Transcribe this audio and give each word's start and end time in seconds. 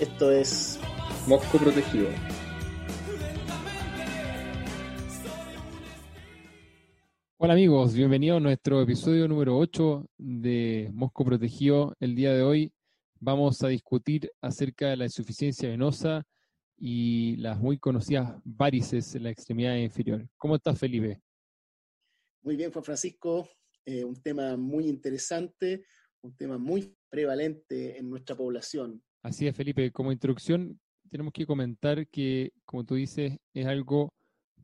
Esto 0.00 0.32
es 0.32 0.80
Mosco 1.28 1.56
Protegido. 1.56 2.08
Hola 7.36 7.52
amigos, 7.52 7.94
bienvenidos 7.94 8.38
a 8.38 8.40
nuestro 8.40 8.82
episodio 8.82 9.28
número 9.28 9.56
8 9.56 10.10
de 10.18 10.90
Mosco 10.92 11.24
Protegido. 11.24 11.94
El 12.00 12.16
día 12.16 12.32
de 12.34 12.42
hoy 12.42 12.72
vamos 13.20 13.62
a 13.62 13.68
discutir 13.68 14.32
acerca 14.40 14.88
de 14.88 14.96
la 14.96 15.04
insuficiencia 15.04 15.68
venosa 15.68 16.26
y 16.76 17.36
las 17.36 17.60
muy 17.60 17.78
conocidas 17.78 18.34
varices 18.42 19.14
en 19.14 19.22
la 19.22 19.30
extremidad 19.30 19.76
inferior. 19.76 20.26
¿Cómo 20.36 20.56
estás, 20.56 20.76
Felipe? 20.76 21.20
Muy 22.42 22.56
bien, 22.56 22.72
Juan 22.72 22.84
Francisco. 22.84 23.48
Eh, 23.84 24.02
un 24.02 24.20
tema 24.20 24.56
muy 24.56 24.88
interesante, 24.88 25.86
un 26.20 26.34
tema 26.34 26.58
muy 26.58 26.96
prevalente 27.08 27.96
en 27.96 28.10
nuestra 28.10 28.34
población. 28.34 29.00
Así 29.24 29.46
es, 29.46 29.56
Felipe. 29.56 29.90
Como 29.90 30.12
introducción, 30.12 30.78
tenemos 31.08 31.32
que 31.32 31.46
comentar 31.46 32.06
que, 32.08 32.52
como 32.66 32.84
tú 32.84 32.96
dices, 32.96 33.38
es 33.54 33.66
algo 33.66 34.12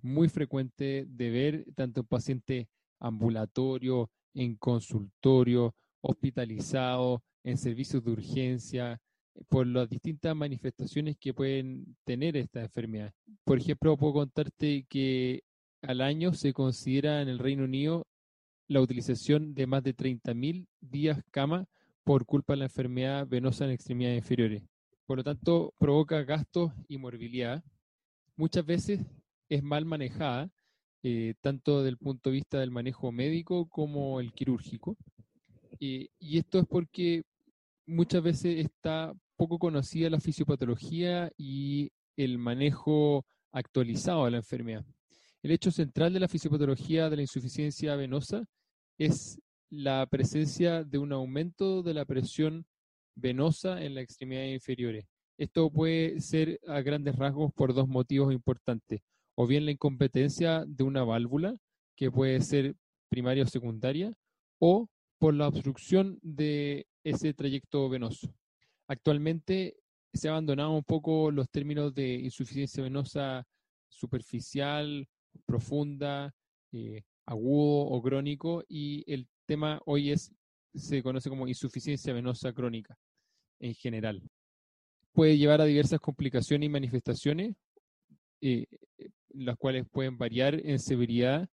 muy 0.03 0.29
frecuente 0.29 1.07
de 1.09 1.31
ver 1.31 1.65
tanto 1.75 2.03
en 2.03 2.07
pacientes 2.07 2.67
ambulatorios, 2.99 4.09
en 4.35 4.57
consultorio, 4.57 5.75
hospitalizados, 6.03 7.23
en 7.43 7.57
servicios 7.57 8.05
de 8.05 8.11
urgencia, 8.11 9.01
por 9.49 9.67
las 9.67 9.89
distintas 9.89 10.37
manifestaciones 10.37 11.17
que 11.19 11.33
pueden 11.33 11.97
tener 12.05 12.37
esta 12.37 12.61
enfermedad. 12.61 13.15
Por 13.45 13.57
ejemplo, 13.57 13.97
puedo 13.97 14.13
contarte 14.13 14.85
que 14.91 15.43
al 15.81 16.03
año 16.03 16.35
se 16.35 16.53
considera 16.53 17.23
en 17.23 17.31
el 17.31 17.39
Reino 17.39 17.65
Unido 17.65 18.07
la 18.69 18.83
utilización 18.83 19.55
de 19.55 19.67
más 19.67 19.83
de 19.83 19.97
30.000 19.97 20.67
días 20.83 21.23
cama 21.31 21.67
por 22.05 22.27
culpa 22.27 22.53
de 22.53 22.59
la 22.59 22.65
enfermedad 22.67 23.27
venosa 23.27 23.65
en 23.65 23.71
extremidades 23.71 24.19
inferiores. 24.19 24.63
Por 25.07 25.19
lo 25.19 25.25
tanto, 25.25 25.75
provoca 25.79 26.23
gastos 26.23 26.73
y 26.89 26.99
morbilidad. 26.99 27.63
Muchas 28.37 28.65
veces 28.65 29.01
es 29.49 29.63
mal 29.63 29.85
manejada, 29.85 30.51
eh, 31.03 31.35
tanto 31.41 31.79
desde 31.79 31.91
el 31.91 31.99
punto 31.99 32.31
de 32.31 32.35
vista 32.35 32.61
del 32.61 32.71
manejo 32.71 33.11
médico 33.11 33.69
como 33.69 34.21
el 34.21 34.33
quirúrgico. 34.33 34.97
Eh, 35.81 36.09
y 36.19 36.39
esto 36.39 36.59
es 36.59 36.67
porque 36.67 37.23
muchas 37.87 38.23
veces 38.23 38.65
está 38.65 39.13
poco 39.37 39.59
conocida 39.59 40.11
la 40.11 40.21
fisiopatología 40.21 41.33
y 41.37 41.91
el 42.17 42.39
manejo 42.39 43.25
actualizado 43.53 44.27
de 44.27 44.33
la 44.33 44.37
enfermedad. 44.37 44.85
El 45.43 45.53
hecho 45.53 45.71
central 45.71 46.13
de 46.13 46.21
la 46.21 46.29
fisiopatología 46.29 47.09
de 47.09 47.17
la 47.17 47.23
insuficiencia 47.23 47.97
venosa 47.97 48.45
es 48.99 49.41
la 49.71 50.07
presencia 50.07 50.85
de 50.85 50.99
un 50.99 51.13
aumento 51.13 51.83
de 51.83 51.95
la 51.95 52.05
presión 52.05 52.67
venosa 53.15 53.83
en 53.83 53.95
las 53.95 54.05
extremidades 54.05 54.53
inferiores. 54.55 55.07
Esto 55.39 55.71
puede 55.71 56.21
ser 56.21 56.61
a 56.67 56.81
grandes 56.83 57.17
rasgos 57.17 57.53
por 57.55 57.73
dos 57.73 57.89
motivos 57.89 58.33
importantes 58.33 59.01
o 59.41 59.47
bien 59.47 59.65
la 59.65 59.71
incompetencia 59.71 60.65
de 60.67 60.85
una 60.85 61.03
válvula, 61.03 61.57
que 61.97 62.11
puede 62.11 62.43
ser 62.43 62.77
primaria 63.09 63.45
o 63.45 63.47
secundaria, 63.47 64.13
o 64.59 64.89
por 65.19 65.33
la 65.33 65.49
obstrucción 65.49 66.19
de 66.21 66.87
ese 67.05 67.33
trayecto 67.33 67.89
venoso. 67.89 68.35
Actualmente 68.87 69.77
se 70.13 70.29
han 70.29 70.33
abandonado 70.33 70.73
un 70.73 70.85
poco 70.85 71.31
los 71.31 71.49
términos 71.49 71.95
de 71.95 72.17
insuficiencia 72.17 72.83
venosa 72.83 73.47
superficial, 73.89 75.09
profunda, 75.47 76.35
eh, 76.73 77.03
agudo 77.25 77.87
o 77.87 78.03
crónico, 78.03 78.63
y 78.69 79.05
el 79.11 79.27
tema 79.51 79.81
hoy 79.85 80.13
es, 80.13 80.33
se 80.77 81.03
conoce 81.03 81.29
como 81.29 81.49
insuficiencia 81.49 82.13
venosa 82.13 82.53
crónica 82.53 82.97
en 83.59 83.75
general. 83.75 84.23
Puede 85.13 85.37
llevar 85.39 85.61
a 85.61 85.65
diversas 85.65 85.99
complicaciones 85.99 86.67
y 86.67 86.71
manifestaciones, 86.71 87.57
eh, 88.43 88.67
las 89.31 89.57
cuales 89.57 89.89
pueden 89.91 90.17
variar 90.17 90.55
en 90.55 90.79
severidad, 90.79 91.49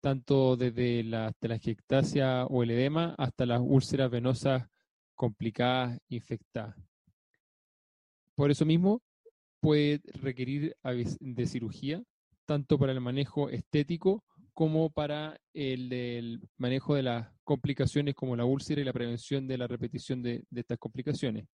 tanto 0.00 0.56
desde 0.56 1.04
la 1.04 1.30
telangiectasia 1.40 2.46
o 2.46 2.62
el 2.62 2.70
edema 2.70 3.14
hasta 3.18 3.44
las 3.44 3.60
úlceras 3.62 4.10
venosas 4.10 4.66
complicadas, 5.14 6.00
infectadas. 6.08 6.74
Por 8.34 8.50
eso 8.50 8.64
mismo, 8.64 9.02
puede 9.60 10.00
requerir 10.22 10.74
de 11.20 11.46
cirugía, 11.46 12.02
tanto 12.46 12.78
para 12.78 12.92
el 12.92 13.00
manejo 13.02 13.50
estético 13.50 14.24
como 14.54 14.90
para 14.90 15.40
el, 15.54 16.40
manejo 16.58 16.94
de 16.94 17.02
las 17.02 17.28
complicaciones 17.44 18.14
como 18.14 18.36
la 18.36 18.44
úlcera 18.44 18.80
y 18.80 18.84
la 18.84 18.92
prevención 18.92 19.46
de 19.46 19.58
la 19.58 19.66
repetición 19.66 20.22
de 20.22 20.44
estas 20.54 20.78
complicaciones. 20.78 21.46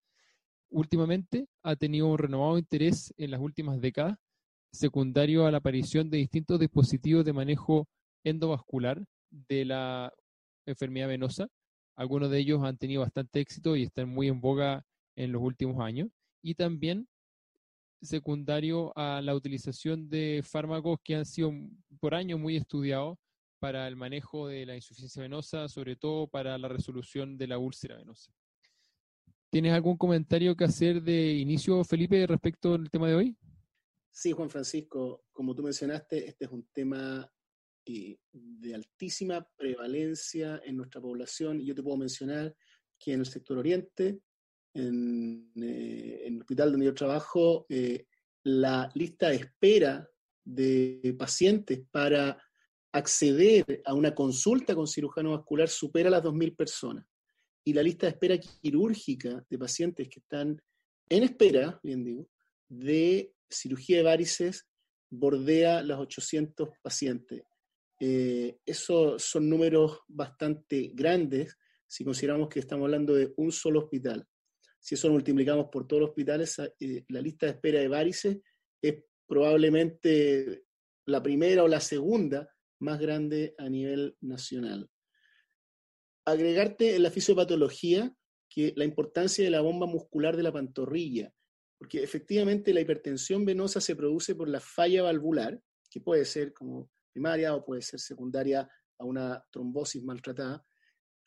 Últimamente 0.71 1.47
ha 1.63 1.77
tenido 1.77 2.09
un 2.09 2.19
renovado 2.19 2.59
interés 2.59 3.15
en 3.17 3.31
las 3.31 3.41
últimas 3.41 3.81
décadas 3.81 4.17
secundario 4.73 5.47
a 5.47 5.51
la 5.51 5.59
aparición 5.59 6.11
de 6.11 6.19
distintos 6.19 6.61
dispositivos 6.61 7.25
de 7.25 7.33
manejo 7.33 7.89
endovascular 8.25 9.03
de 9.31 9.65
la 9.65 10.13
enfermedad 10.67 11.09
venosa. 11.09 11.49
Algunos 11.97 12.31
de 12.31 12.39
ellos 12.39 12.63
han 12.63 12.77
tenido 12.77 13.03
bastante 13.03 13.41
éxito 13.41 13.77
y 13.77 13.85
están 13.85 14.09
muy 14.09 14.29
en 14.29 14.41
boga 14.41 14.85
en 15.17 15.33
los 15.33 15.43
últimos 15.43 15.81
años. 15.81 16.09
Y 16.43 16.55
también 16.55 17.09
secundario 18.01 18.93
a 18.97 19.21
la 19.23 19.35
utilización 19.35 20.09
de 20.09 20.43
fármacos 20.45 20.99
que 21.03 21.17
han 21.17 21.27
sido 21.27 21.53
por 22.01 22.15
años 22.15 22.39
muy 22.39 22.57
estudiados 22.57 23.19
para 23.59 23.89
el 23.89 23.97
manejo 23.97 24.49
de 24.49 24.67
la 24.67 24.77
insuficiencia 24.77 25.23
venosa, 25.23 25.69
sobre 25.69 25.97
todo 25.97 26.29
para 26.29 26.57
la 26.59 26.69
resolución 26.69 27.37
de 27.37 27.47
la 27.49 27.59
úlcera 27.59 27.97
venosa. 27.97 28.33
¿Tienes 29.51 29.73
algún 29.73 29.97
comentario 29.97 30.55
que 30.55 30.65
hacer 30.65 31.03
de 31.03 31.33
inicio, 31.33 31.83
Felipe, 31.83 32.27
respecto 32.27 32.75
al 32.75 32.91
tema 32.91 33.09
de 33.09 33.15
hoy? 33.15 33.37
Sí, 34.11 34.33
Juan 34.33 34.51
Francisco, 34.51 35.25
como 35.33 35.55
tú 35.55 35.63
mencionaste, 35.63 36.29
este 36.29 36.45
es 36.45 36.51
un 36.51 36.69
tema 36.73 37.33
eh, 37.87 38.19
de 38.33 38.75
altísima 38.75 39.49
prevalencia 39.57 40.61
en 40.65 40.77
nuestra 40.77 41.01
población. 41.01 41.61
Yo 41.65 41.75
te 41.75 41.83
puedo 41.83 41.97
mencionar 41.97 42.55
que 42.99 43.13
en 43.15 43.21
el 43.21 43.27
sector 43.27 43.57
oriente, 43.57 44.21
en, 44.78 45.50
eh, 45.56 46.22
el 46.27 46.41
hospital 46.41 46.72
donde 46.72 46.87
yo 46.87 46.94
trabajo, 46.94 47.66
eh, 47.69 48.06
la 48.44 48.91
lista 48.94 49.28
de 49.28 49.37
espera 49.37 50.09
de 50.44 51.15
pacientes 51.19 51.81
para 51.91 52.41
acceder 52.93 53.83
a 53.84 53.94
una 53.94 54.15
consulta 54.15 54.75
con 54.75 54.87
cirujano 54.87 55.33
vascular 55.33 55.69
supera 55.69 56.09
las 56.09 56.22
2.000 56.22 56.56
personas. 56.56 57.05
Y 57.65 57.75
la 57.75 57.83
lista 57.83 58.06
de 58.06 58.12
espera 58.12 58.38
quirúrgica 58.38 59.44
de 59.49 59.59
pacientes 59.59 60.09
que 60.09 60.21
están 60.21 60.61
en 61.09 61.22
espera, 61.22 61.78
bien 61.83 62.05
digo, 62.05 62.28
de 62.69 63.33
cirugía 63.50 63.99
de 63.99 64.03
varices 64.05 64.67
bordea 65.11 65.83
los 65.83 65.99
800 65.99 66.69
pacientes. 66.82 67.43
Eh, 68.00 68.58
esos 68.64 69.23
son 69.23 69.49
números 69.49 70.00
bastante 70.06 70.93
grandes 70.94 71.56
si 71.87 72.05
consideramos 72.05 72.49
que 72.49 72.61
estamos 72.61 72.85
hablando 72.85 73.14
de 73.14 73.32
un 73.37 73.50
solo 73.50 73.81
hospital. 73.81 74.26
Si 74.81 74.95
eso 74.95 75.09
lo 75.09 75.15
multiplicamos 75.15 75.67
por 75.71 75.87
todos 75.87 76.01
los 76.01 76.11
hospitales, 76.11 76.59
eh, 76.81 77.05
la 77.09 77.21
lista 77.21 77.47
de 77.47 77.53
espera 77.53 77.81
de 77.81 77.89
varices 77.89 78.39
es 78.81 79.03
probablemente 79.27 80.65
la 81.07 81.23
primera 81.23 81.65
o 81.65 81.69
la 81.69 81.81
segunda 81.81 82.49
más 82.81 82.99
grande 83.01 83.55
a 83.59 83.69
nivel 83.69 84.17
nacional. 84.21 84.89
Agregarte 86.25 86.97
en 86.97 87.03
la 87.03 87.11
fisiopatología 87.11 88.13
que 88.49 88.73
la 88.77 88.85
importancia 88.85 89.45
de 89.45 89.51
la 89.51 89.61
bomba 89.61 89.87
muscular 89.87 90.37
de 90.37 90.43
la 90.43 90.53
pantorrilla, 90.53 91.33
porque 91.79 92.03
efectivamente 92.03 92.73
la 92.73 92.81
hipertensión 92.81 93.45
venosa 93.45 93.81
se 93.81 93.97
produce 93.97 94.35
por 94.35 94.49
la 94.49 94.61
falla 94.61 95.03
valvular, 95.03 95.61
que 95.91 96.01
puede 96.01 96.25
ser 96.25 96.53
como 96.53 96.91
primaria 97.13 97.55
o 97.55 97.65
puede 97.65 97.83
ser 97.83 98.01
secundaria 98.01 98.69
a 98.99 99.05
una 99.05 99.45
trombosis 99.51 100.03
maltratada, 100.03 100.65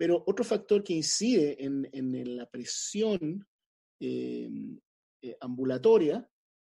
pero 0.01 0.23
otro 0.25 0.43
factor 0.43 0.83
que 0.83 0.93
incide 0.93 1.63
en, 1.63 2.35
la 2.35 2.49
presión 2.49 3.45
em, 3.99 4.79
eh, 5.21 5.37
ambulatoria 5.39 6.27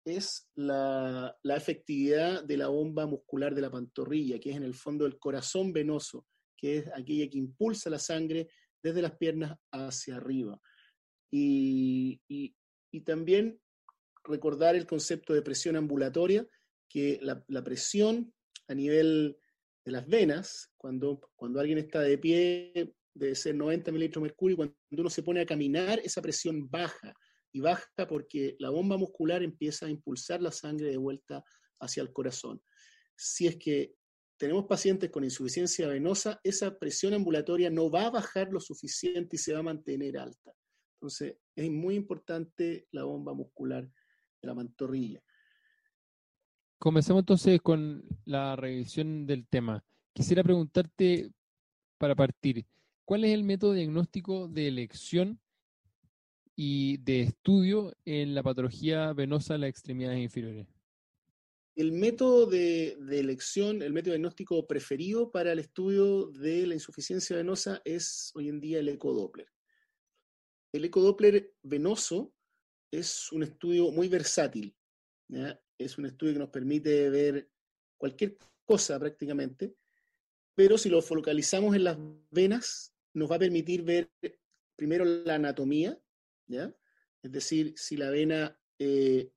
es 0.04 0.50
la, 0.56 1.34
la, 1.42 1.56
efectividad 1.56 2.44
de 2.44 2.58
la 2.58 2.68
bomba 2.68 3.06
muscular 3.06 3.54
de 3.54 3.62
la 3.62 3.70
pantorrilla, 3.70 4.38
que 4.38 4.50
es 4.50 4.56
en 4.56 4.62
el 4.62 4.74
fondo 4.74 5.06
el 5.06 5.18
corazón 5.18 5.72
venoso, 5.72 6.26
que 6.54 6.76
es 6.76 6.86
aquella 6.88 7.30
que 7.30 7.38
impulsa 7.38 7.88
la 7.88 7.98
sangre 7.98 8.50
desde 8.82 9.00
las 9.00 9.16
piernas 9.16 9.56
hacia 9.72 10.16
arriba. 10.16 10.60
Y, 11.32 12.20
y, 12.28 12.54
también 13.06 13.58
recordar 14.22 14.76
el 14.76 14.86
concepto 14.86 15.32
de 15.32 15.40
presión 15.40 15.76
ambulatoria, 15.76 16.46
que 16.90 17.18
la, 17.22 17.64
presión 17.64 18.34
a 18.68 18.74
nivel 18.74 19.38
de 19.82 19.92
las 19.92 20.06
venas, 20.06 20.74
cuando, 20.76 21.22
cuando 21.36 21.58
alguien 21.58 21.78
está 21.78 22.00
de 22.00 22.18
pie, 22.18 22.94
debe 23.14 23.34
ser 23.34 23.54
90 23.54 23.92
mililitros 23.92 24.22
de 24.22 24.28
mercurio, 24.28 24.56
cuando 24.56 24.74
uno 24.90 25.10
se 25.10 25.22
pone 25.22 25.40
a 25.40 25.46
caminar, 25.46 26.00
esa 26.00 26.20
presión 26.20 26.68
baja, 26.68 27.14
y 27.52 27.60
baja 27.60 27.88
porque 28.08 28.56
la 28.58 28.70
bomba 28.70 28.96
muscular 28.96 29.42
empieza 29.42 29.86
a 29.86 29.90
impulsar 29.90 30.42
la 30.42 30.50
sangre 30.50 30.90
de 30.90 30.96
vuelta 30.96 31.44
hacia 31.80 32.02
el 32.02 32.12
corazón. 32.12 32.60
Si 33.16 33.46
es 33.46 33.56
que 33.56 33.94
tenemos 34.36 34.64
pacientes 34.66 35.10
con 35.10 35.22
insuficiencia 35.22 35.86
venosa, 35.86 36.40
esa 36.42 36.76
presión 36.76 37.14
ambulatoria 37.14 37.70
no 37.70 37.88
va 37.90 38.06
a 38.06 38.10
bajar 38.10 38.52
lo 38.52 38.58
suficiente 38.58 39.36
y 39.36 39.38
se 39.38 39.52
va 39.52 39.60
a 39.60 39.62
mantener 39.62 40.18
alta. 40.18 40.52
Entonces, 40.96 41.36
es 41.54 41.70
muy 41.70 41.94
importante 41.94 42.88
la 42.90 43.04
bomba 43.04 43.32
muscular 43.34 43.84
de 43.84 44.48
la 44.48 44.54
pantorrilla. 44.54 45.22
Comencemos 46.78 47.20
entonces 47.20 47.60
con 47.62 48.02
la 48.24 48.56
revisión 48.56 49.26
del 49.26 49.46
tema. 49.46 49.84
Quisiera 50.12 50.42
preguntarte, 50.42 51.30
para 51.98 52.16
partir, 52.16 52.66
¿cuál 53.04 53.24
es 53.24 53.32
el 53.32 53.44
método 53.44 53.72
diagnóstico 53.72 54.48
de 54.48 54.68
elección 54.68 55.40
y 56.56 56.98
de 56.98 57.22
estudio 57.22 57.94
en 58.04 58.34
la 58.34 58.42
patología 58.42 59.12
venosa 59.12 59.54
de 59.54 59.60
las 59.60 59.70
extremidades 59.70 60.20
inferiores? 60.20 60.66
El 61.76 61.90
método 61.90 62.46
de, 62.46 62.96
elección, 63.10 63.82
el 63.82 63.92
método 63.92 64.12
diagnóstico 64.12 64.64
preferido 64.66 65.32
para 65.32 65.52
el 65.52 65.58
estudio 65.58 66.26
de 66.26 66.68
la 66.68 66.74
insuficiencia 66.74 67.36
venosa 67.36 67.82
es 67.84 68.30
hoy 68.34 68.48
en 68.48 68.60
día 68.60 68.78
el 68.78 68.88
ecodoppler. 68.88 69.48
El 70.72 70.84
ecodoppler 70.84 71.52
venoso 71.62 72.32
es 72.92 73.32
un 73.32 73.42
estudio 73.42 73.90
muy 73.90 74.08
versátil. 74.08 74.76
Es 75.76 75.98
un 75.98 76.06
estudio 76.06 76.34
que 76.34 76.38
nos 76.38 76.50
permite 76.50 77.10
ver 77.10 77.50
cualquier 77.96 78.38
cosa 78.64 78.98
prácticamente, 78.98 79.74
pero 80.54 80.78
si 80.78 80.88
lo 80.88 81.02
focalizamos 81.02 81.74
en 81.74 81.84
las 81.84 81.98
venas, 82.30 82.93
nos 83.14 83.30
va 83.30 83.36
a 83.36 83.40
permitir 83.40 83.82
ver 83.82 84.10
primero 84.76 85.04
la 85.04 85.36
anatomía, 85.36 85.98
¿ya? 86.46 86.74
es 87.22 87.32
decir, 87.32 87.74
si 87.76 87.96
la 87.96 88.10
vena 88.10 88.58
eh, 88.78 89.32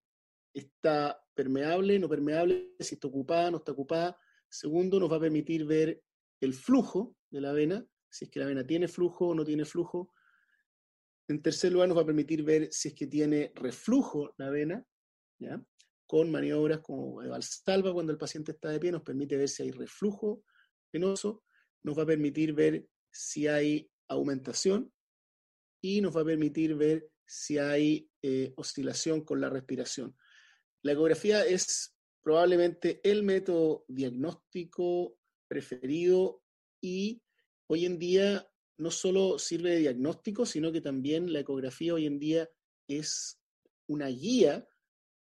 está 0.54 1.24
permeable, 1.34 2.00
no 2.00 2.10
permeable, 2.10 2.76
si 2.80 2.96
está 2.96 3.08
ocupada, 3.08 3.52
no 3.52 3.58
está 3.58 3.72
ocupada. 3.72 4.20
Segundo, 4.50 5.00
nos 5.00 5.12
va 5.12 5.18
a 5.18 5.22
permitir 5.22 5.66
ver 5.66 6.04
el 6.42 6.54
flujo 6.54 7.16
de 7.30 7.42
la 7.42 7.54
vena, 7.54 7.86
si 8.10 8.26
es 8.26 8.32
que 8.32 8.40
la 8.40 8.48
vena 8.48 8.66
tiene 8.66 8.88
flujo 8.88 9.28
o 9.28 9.36
no 9.36 9.46
tiene 9.46 9.66
flujo. 9.66 10.12
En 11.28 11.42
tercer 11.42 11.72
lugar, 11.72 11.88
nos 11.88 11.98
va 11.98 12.02
a 12.02 12.06
permitir 12.06 12.44
ver 12.44 12.70
si 12.72 12.90
es 12.90 12.94
que 12.96 13.08
tiene 13.08 13.52
reflujo 13.56 14.34
la 14.38 14.50
vena, 14.50 14.86
¿ya? 15.40 15.64
con 16.08 16.32
maniobras 16.32 16.80
como 16.80 17.22
de 17.22 17.30
Valsalva 17.30 17.94
cuando 17.94 18.14
el 18.14 18.18
paciente 18.18 18.54
está 18.54 18.70
de 18.70 18.80
pie, 18.80 18.92
nos 18.92 19.04
permite 19.04 19.38
ver 19.38 19.50
si 19.50 19.64
hay 19.64 19.72
reflujo 19.72 20.44
venoso, 20.92 21.44
nos 21.84 21.98
va 21.98 22.04
a 22.04 22.08
permitir 22.08 22.54
ver 22.54 22.88
si 23.18 23.48
hay 23.48 23.90
aumentación 24.08 24.94
y 25.82 26.02
nos 26.02 26.16
va 26.16 26.22
a 26.22 26.26
permitir 26.26 26.76
ver 26.76 27.10
si 27.26 27.58
hay 27.58 28.10
eh, 28.22 28.54
oscilación 28.56 29.22
con 29.22 29.42
la 29.42 29.50
respiración. 29.50 30.16
La 30.84 30.92
ecografía 30.92 31.44
es 31.44 31.96
probablemente 32.22 33.02
el 33.04 33.24
método 33.24 33.86
diagnóstico 33.88 35.18
preferido 35.48 36.44
y 36.80 37.24
hoy 37.68 37.86
en 37.86 37.98
día 37.98 38.48
no 38.78 38.92
solo 38.92 39.40
sirve 39.40 39.72
de 39.72 39.80
diagnóstico, 39.80 40.46
sino 40.46 40.72
que 40.72 40.82
también 40.82 41.34
la 41.34 41.40
ecografía 41.40 41.96
hoy 41.96 42.06
en 42.06 42.20
día 42.20 42.48
es 42.88 43.42
una 43.88 44.08
guía 44.08 44.68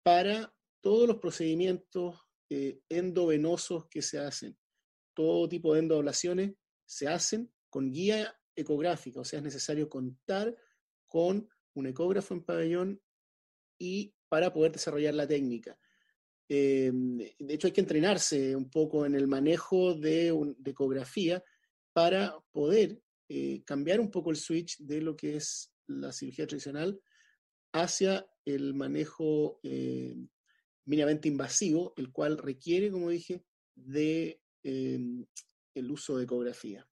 para 0.03 0.55
todos 0.83 1.09
los 1.09 1.17
procedimientos 1.17 2.21
eh, 2.51 2.81
endovenosos 2.91 3.89
que 3.89 4.03
se 4.03 4.19
hacen. 4.19 4.59
Todo 5.15 5.49
tipo 5.49 5.73
de 5.73 5.81
endoablaciones 5.81 6.55
se 6.85 7.09
hacen 7.09 7.51
con 7.71 7.91
guía 7.91 8.35
ecográfica, 8.55 9.21
o 9.21 9.25
sea, 9.25 9.39
es 9.39 9.45
necesario 9.45 9.89
contar 9.89 10.57
con 11.07 11.49
un 11.75 11.87
ecógrafo 11.87 12.35
en 12.35 12.45
pabellón 12.45 13.03
y 13.79 14.15
para 14.29 14.53
poder 14.53 14.73
desarrollar 14.73 15.15
la 15.15 15.27
técnica. 15.27 15.79
Eh, 16.49 16.91
de 17.39 17.55
hecho, 17.55 17.67
hay 17.67 17.73
que 17.73 17.81
entrenarse 17.81 18.57
un 18.57 18.71
poco 18.71 19.05
en 19.07 19.15
el 19.15 19.29
manejo 19.29 19.95
de, 19.95 20.35
ecografía 20.65 21.43
para 21.93 22.39
poder 22.53 23.01
eh, 23.29 23.63
cambiar 23.65 24.01
un 24.01 24.11
poco 24.11 24.31
el 24.31 24.37
switch 24.37 24.79
de 24.79 25.03
lo 25.03 25.17
que 25.17 25.37
es 25.37 25.73
la 25.87 26.13
cirugía 26.13 26.47
tradicional 26.47 27.01
hacia 27.73 28.27
el 28.45 28.75
manejo 28.75 29.61
eh, 29.63 30.17
mínimamente 30.87 31.29
invasivo, 31.29 31.93
el 31.97 32.11
cual 32.11 32.39
requiere, 32.39 32.91
como 32.91 33.11
dije, 33.11 33.45
de 33.75 34.41
el 34.63 35.91
uso 35.91 36.19
de 36.19 36.25
ecografía. 36.25 36.87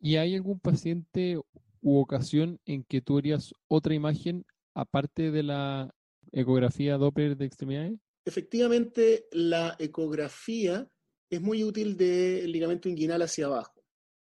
¿Y 0.00 0.16
hay 0.16 0.36
algún 0.36 0.60
paciente 0.60 1.38
u 1.80 1.98
ocasión 1.98 2.60
en 2.64 2.84
que 2.84 3.00
tú 3.00 3.18
harías 3.18 3.52
otra 3.66 3.94
imagen 3.94 4.44
aparte 4.74 5.30
de 5.30 5.42
la 5.42 5.94
ecografía 6.32 6.96
Doppler 6.96 7.36
de 7.36 7.44
extremidades? 7.44 7.98
Efectivamente, 8.24 9.26
la 9.32 9.74
ecografía 9.78 10.88
es 11.30 11.40
muy 11.40 11.64
útil 11.64 11.96
del 11.96 12.50
ligamento 12.50 12.88
inguinal 12.88 13.22
hacia 13.22 13.46
abajo, 13.46 13.82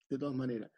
de 0.09 0.17
todas 0.17 0.35
maneras. 0.35 0.71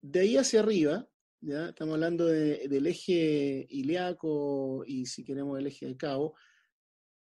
De 0.00 0.20
ahí 0.20 0.36
hacia 0.36 0.60
arriba, 0.60 1.08
¿ya? 1.40 1.70
estamos 1.70 1.94
hablando 1.94 2.26
del 2.26 2.86
eje 2.86 3.66
ilíaco 3.68 4.84
y 4.86 5.06
si 5.06 5.24
queremos 5.24 5.58
el 5.58 5.66
eje 5.66 5.86
de 5.86 5.96
cabo, 5.96 6.34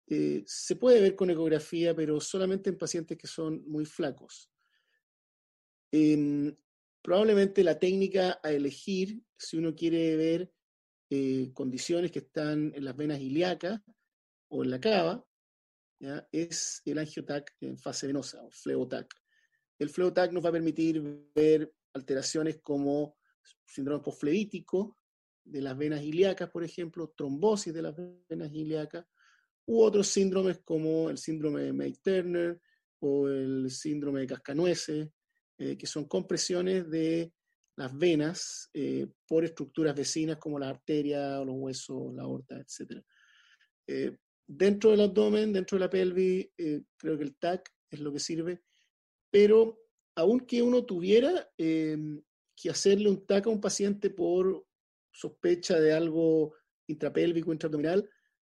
eh, 0.08 0.44
se 0.46 0.76
puede 0.76 1.02
ver 1.02 1.16
con 1.16 1.30
ecografía, 1.30 1.96
pero 1.96 2.20
solamente 2.20 2.70
en 2.70 2.78
pacientes 2.78 3.18
que 3.18 3.28
son 3.28 3.64
muy 3.68 3.86
flacos. 3.86 4.50
Probablemente 7.02 7.64
la 7.64 7.80
técnica 7.80 8.40
a 8.44 8.52
elegir, 8.52 9.22
si 9.38 9.58
uno 9.58 9.76
quiere 9.76 10.16
ver 10.16 10.52
eh, 11.10 11.52
condiciones 11.54 12.12
que 12.12 12.20
están 12.20 12.72
en 12.76 12.86
las 12.86 12.96
venas 12.96 13.20
ilíacas 13.20 13.82
o 14.50 14.64
en 14.64 14.72
la 14.72 14.80
cava, 14.80 15.26
es 16.32 16.82
el 16.86 16.98
angiotac 16.98 17.56
en 17.62 17.78
fase 17.78 18.08
venosa, 18.08 18.42
o 18.44 18.50
fleotac. 18.52 19.14
El 19.78 19.90
fleotac 19.90 20.32
nos 20.32 20.44
va 20.44 20.50
a 20.50 20.54
permitir 20.54 21.02
ver 21.36 21.74
alteraciones 21.94 22.60
como 22.62 23.18
síndrome 23.66 24.04
postfleítico 24.04 24.98
de 25.44 25.62
las 25.62 25.78
venas 25.78 26.02
ilíacas, 26.04 26.50
por 26.50 26.64
ejemplo, 26.64 27.14
trombosis 27.16 27.74
de 27.74 27.82
las 27.82 27.96
venas 28.30 28.52
ilíacas, 28.54 29.06
u 29.66 29.82
otros 29.82 30.08
síndromes 30.08 30.60
como 30.60 31.10
el 31.10 31.18
síndrome 31.18 31.64
de 31.64 31.74
May-Turner 31.74 32.60
o 33.00 33.28
el 33.28 33.70
síndrome 33.70 34.22
de 34.22 34.28
Cascanueces, 34.28 35.10
eh, 35.60 35.78
que 35.78 35.86
son 35.86 36.06
compresiones 36.06 36.90
de 36.90 37.32
las 37.80 37.98
venas 37.98 38.70
eh, 38.74 39.08
por 39.26 39.46
estructuras 39.46 39.96
vecinas 39.96 40.38
como 40.38 40.60
la 40.60 40.68
arteria, 40.68 41.40
los 41.40 41.56
huesos, 41.58 42.14
la 42.14 42.24
aorta, 42.24 42.58
etc. 42.58 43.02
Eh, 43.88 44.18
dentro 44.46 44.92
del 44.92 45.00
abdomen, 45.00 45.54
dentro 45.54 45.78
de 45.78 45.86
la 45.86 45.90
pelvis, 45.90 46.50
eh, 46.58 46.82
creo 46.98 47.18
que 47.18 47.24
el 47.24 47.38
TAC 47.38 47.74
es 47.90 48.02
lo 48.02 48.12
que 48.12 48.20
sirve, 48.20 48.62
pero 49.32 49.80
aunque 50.16 50.62
uno 50.62 50.84
tuviera 50.84 51.50
em, 51.58 52.22
que 52.54 52.70
hacerle 52.70 53.10
un 53.10 53.26
TAC 53.26 53.48
a 53.48 53.50
un 53.50 53.62
paciente 53.62 54.10
por 54.10 54.66
sospecha 55.10 55.80
de 55.80 55.94
algo 55.94 56.56
intrapélvico, 56.88 57.54
intraabdominal, 57.54 58.10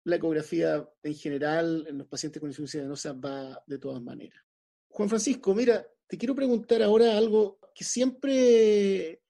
la 0.04 0.16
ecografía 0.16 0.84
en 1.04 1.14
general 1.14 1.86
en 1.88 1.98
los 1.98 2.08
pacientes 2.08 2.40
con 2.40 2.50
insuficiencia 2.50 2.82
venosa 2.82 3.12
va 3.12 3.62
de 3.68 3.78
todas 3.78 4.02
maneras. 4.02 4.42
Juan 4.88 5.08
Francisco, 5.08 5.54
mira, 5.54 5.86
te 6.06 6.18
quiero 6.18 6.34
preguntar 6.34 6.82
ahora 6.82 7.16
algo 7.16 7.58
que 7.74 7.84
siempre 7.84 9.22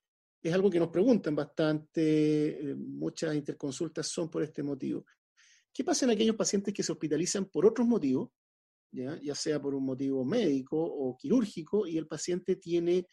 es 0.43 0.53
algo 0.53 0.69
que 0.69 0.79
nos 0.79 0.89
preguntan 0.89 1.35
bastante, 1.35 2.71
eh, 2.71 2.75
muchas 2.75 3.33
interconsultas 3.33 4.07
son 4.07 4.29
por 4.29 4.43
este 4.43 4.61
motivo. 4.61 5.05
¿Qué 5.71 5.83
pasa 5.83 6.05
en 6.05 6.11
aquellos 6.11 6.35
pacientes 6.35 6.73
que 6.73 6.83
se 6.83 6.91
hospitalizan 6.91 7.45
por 7.45 7.65
otros 7.65 7.87
motivos, 7.87 8.29
ya, 8.91 9.17
sea 9.33 9.59
por 9.61 9.73
un 9.73 9.85
motivo 9.85 10.23
médico 10.25 10.77
o 10.77 11.17
quirúrgico, 11.17 11.87
y 11.87 11.97
el 11.97 12.07
paciente 12.07 12.57
tiene 12.57 13.07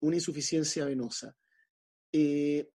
una 0.00 0.16
insuficiencia 0.16 0.84
venosa? 0.84 1.36
Eh, 2.12 2.70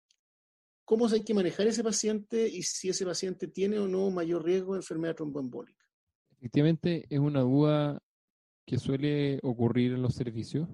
¿Cómo 0.84 1.08
hay 1.08 1.24
que 1.24 1.34
manejar 1.34 1.66
ese 1.66 1.84
paciente 1.84 2.48
y 2.48 2.62
si 2.62 2.90
ese 2.90 3.06
paciente 3.06 3.48
tiene 3.48 3.80
o 3.80 3.88
no 3.88 4.12
mayor 4.12 4.44
riesgo 4.44 4.74
de 4.74 4.80
enfermedad 4.80 5.16
tromboembólica? 5.16 5.84
Efectivamente, 6.38 7.08
es 7.10 7.20
una 7.20 7.42
duda 7.42 8.04
que 8.66 8.78
suele 8.78 9.40
ocurrir 9.44 9.94
en 9.94 10.02
los 10.02 10.16
servicios 10.16 10.68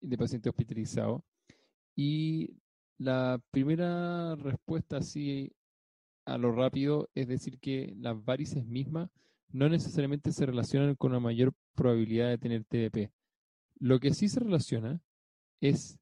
de 0.00 0.18
pacientes 0.18 0.50
hospitalizados. 0.50 1.22
Y 1.96 2.56
la 2.98 3.40
primera 3.50 4.36
respuesta 4.36 4.98
así 4.98 5.52
a 6.24 6.38
lo 6.38 6.52
rápido 6.52 7.10
es 7.14 7.28
decir 7.28 7.58
que 7.58 7.94
las 7.98 8.22
varices 8.24 8.64
mismas 8.64 9.10
no 9.50 9.68
necesariamente 9.68 10.32
se 10.32 10.46
relacionan 10.46 10.96
con 10.96 11.12
una 11.12 11.20
mayor 11.20 11.52
probabilidad 11.74 12.28
de 12.28 12.38
tener 12.38 12.64
TDP. 12.64 13.12
Lo 13.78 14.00
que 14.00 14.12
sí 14.12 14.28
se 14.28 14.40
relaciona 14.40 15.00
es, 15.60 15.98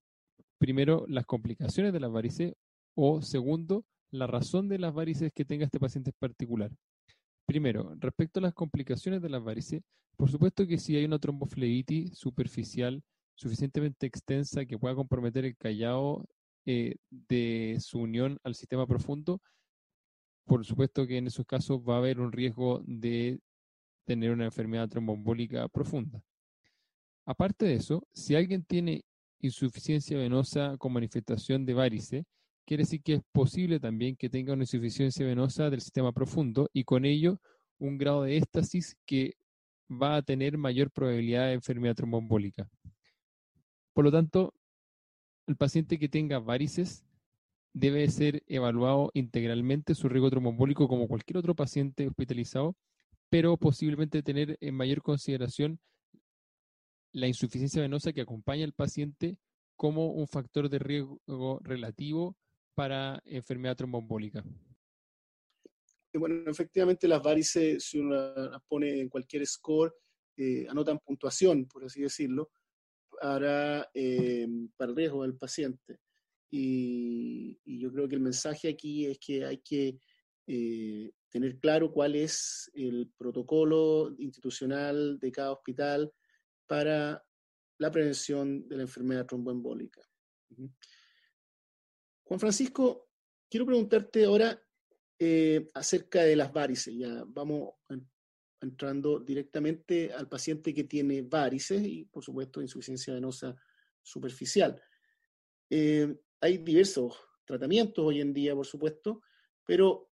primero, 0.58 1.04
las 1.08 1.26
complicaciones 1.26 1.92
de 1.92 2.00
las 2.00 2.10
varices 2.10 2.54
o, 2.94 3.20
segundo, 3.20 3.84
la 4.10 4.26
razón 4.26 4.68
de 4.68 4.78
las 4.78 4.94
varices 4.94 5.32
que 5.34 5.44
tenga 5.44 5.64
este 5.64 5.80
paciente 5.80 6.10
en 6.10 6.16
particular. 6.18 6.70
Primero, 7.46 7.94
respecto 7.98 8.38
a 8.38 8.42
las 8.42 8.54
complicaciones 8.54 9.20
de 9.20 9.28
las 9.28 9.42
varices, 9.42 9.82
por 10.16 10.30
supuesto 10.30 10.66
que 10.66 10.78
si 10.78 10.96
hay 10.96 11.04
una 11.04 11.18
tromboflebitis 11.18 12.16
superficial 12.16 13.02
suficientemente 13.34 14.06
extensa 14.06 14.64
que 14.64 14.78
pueda 14.78 14.94
comprometer 14.94 15.44
el 15.44 15.56
callado 15.56 16.26
eh, 16.64 16.96
de 17.10 17.78
su 17.80 18.00
unión 18.00 18.38
al 18.44 18.54
sistema 18.54 18.86
profundo, 18.86 19.40
por 20.44 20.64
supuesto 20.64 21.06
que 21.06 21.18
en 21.18 21.26
esos 21.26 21.46
casos 21.46 21.80
va 21.80 21.94
a 21.94 21.98
haber 21.98 22.20
un 22.20 22.32
riesgo 22.32 22.82
de 22.86 23.40
tener 24.04 24.30
una 24.30 24.44
enfermedad 24.44 24.88
tromboembólica 24.88 25.68
profunda. 25.68 26.22
Aparte 27.24 27.66
de 27.66 27.74
eso, 27.74 28.06
si 28.12 28.34
alguien 28.34 28.64
tiene 28.64 29.04
insuficiencia 29.40 30.18
venosa 30.18 30.76
con 30.78 30.92
manifestación 30.92 31.64
de 31.64 31.74
varice, 31.74 32.24
quiere 32.66 32.82
decir 32.82 33.02
que 33.02 33.14
es 33.14 33.22
posible 33.32 33.80
también 33.80 34.16
que 34.16 34.28
tenga 34.28 34.52
una 34.52 34.62
insuficiencia 34.62 35.26
venosa 35.26 35.70
del 35.70 35.80
sistema 35.80 36.12
profundo 36.12 36.68
y 36.72 36.84
con 36.84 37.04
ello 37.04 37.40
un 37.78 37.98
grado 37.98 38.22
de 38.22 38.36
éstasis 38.36 38.96
que 39.06 39.34
va 39.90 40.16
a 40.16 40.22
tener 40.22 40.56
mayor 40.56 40.90
probabilidad 40.90 41.46
de 41.46 41.54
enfermedad 41.54 41.94
tromboembólica. 41.94 42.68
Por 43.92 44.04
lo 44.04 44.12
tanto, 44.12 44.54
el 45.46 45.56
paciente 45.56 45.98
que 45.98 46.08
tenga 46.08 46.38
varices 46.38 47.04
debe 47.74 48.08
ser 48.08 48.42
evaluado 48.46 49.10
integralmente 49.14 49.94
su 49.94 50.08
riesgo 50.08 50.30
tromboembólico 50.30 50.88
como 50.88 51.08
cualquier 51.08 51.38
otro 51.38 51.54
paciente 51.54 52.06
hospitalizado, 52.06 52.76
pero 53.28 53.56
posiblemente 53.56 54.22
tener 54.22 54.56
en 54.60 54.74
mayor 54.74 55.02
consideración 55.02 55.80
la 57.12 57.26
insuficiencia 57.26 57.82
venosa 57.82 58.12
que 58.12 58.22
acompaña 58.22 58.64
al 58.64 58.72
paciente 58.72 59.36
como 59.76 60.12
un 60.12 60.28
factor 60.28 60.68
de 60.68 60.78
riesgo 60.78 61.60
relativo 61.62 62.36
para 62.74 63.20
enfermedad 63.24 63.76
tromboembólica. 63.76 64.44
Bueno, 66.14 66.50
efectivamente 66.50 67.08
las 67.08 67.22
varices, 67.22 67.84
si 67.84 67.98
uno 67.98 68.34
las 68.34 68.62
pone 68.68 69.00
en 69.00 69.08
cualquier 69.08 69.46
score, 69.46 69.94
eh, 70.36 70.66
anotan 70.68 70.98
puntuación, 70.98 71.66
por 71.66 71.84
así 71.84 72.02
decirlo, 72.02 72.50
para, 73.20 73.88
eh, 73.94 74.46
para 74.76 74.90
el 74.90 74.96
riesgo 74.96 75.22
del 75.22 75.36
paciente. 75.36 76.00
Y, 76.50 77.58
yo 77.64 77.90
creo 77.92 78.08
que 78.08 78.14
el 78.14 78.20
mensaje 78.20 78.68
aquí 78.68 79.06
es 79.06 79.18
que 79.18 79.44
hay 79.44 79.58
que 79.58 79.98
eh, 80.46 81.10
tener 81.30 81.58
claro 81.58 81.90
cuál 81.90 82.14
es 82.14 82.70
el 82.74 83.10
protocolo 83.16 84.14
institucional 84.18 85.18
de 85.18 85.32
cada 85.32 85.52
hospital 85.52 86.12
para 86.66 87.24
la 87.78 87.90
prevención 87.90 88.68
de 88.68 88.76
la 88.76 88.82
enfermedad 88.82 89.26
tromboembólica. 89.26 90.02
Juan 92.32 92.40
Francisco, 92.40 93.10
quiero 93.46 93.66
preguntarte 93.66 94.24
ahora 94.24 94.58
eh, 95.18 95.68
acerca 95.74 96.22
de 96.22 96.34
las 96.34 96.50
varices. 96.50 96.94
Ya 96.96 97.24
vamos 97.26 97.74
entrando 98.58 99.20
directamente 99.20 100.10
al 100.10 100.30
paciente 100.30 100.72
que 100.72 100.84
tiene 100.84 101.20
varices 101.20 101.82
y, 101.84 102.06
por 102.06 102.24
supuesto, 102.24 102.62
insuficiencia 102.62 103.12
venosa 103.12 103.54
superficial. 104.00 104.82
Eh, 105.68 106.16
hay 106.40 106.56
diversos 106.56 107.18
tratamientos 107.44 108.02
hoy 108.02 108.22
en 108.22 108.32
día, 108.32 108.54
por 108.54 108.64
supuesto, 108.64 109.20
pero 109.66 110.10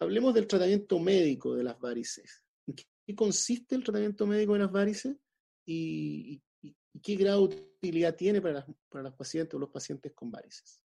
hablemos 0.00 0.34
del 0.34 0.48
tratamiento 0.48 0.98
médico 0.98 1.54
de 1.54 1.62
las 1.62 1.78
varices. 1.78 2.42
¿En 2.66 2.74
qué 2.74 3.14
consiste 3.14 3.76
el 3.76 3.84
tratamiento 3.84 4.26
médico 4.26 4.54
de 4.54 4.58
las 4.58 4.72
varices 4.72 5.16
y, 5.64 6.42
qué 7.00 7.14
grado 7.14 7.46
de 7.46 7.54
utilidad 7.54 8.16
tiene 8.16 8.42
para, 8.42 8.66
para 8.88 9.04
los 9.04 9.14
pacientes 9.14 9.54
o 9.54 9.60
los 9.60 9.70
pacientes 9.70 10.12
con 10.12 10.32
varices? 10.32 10.83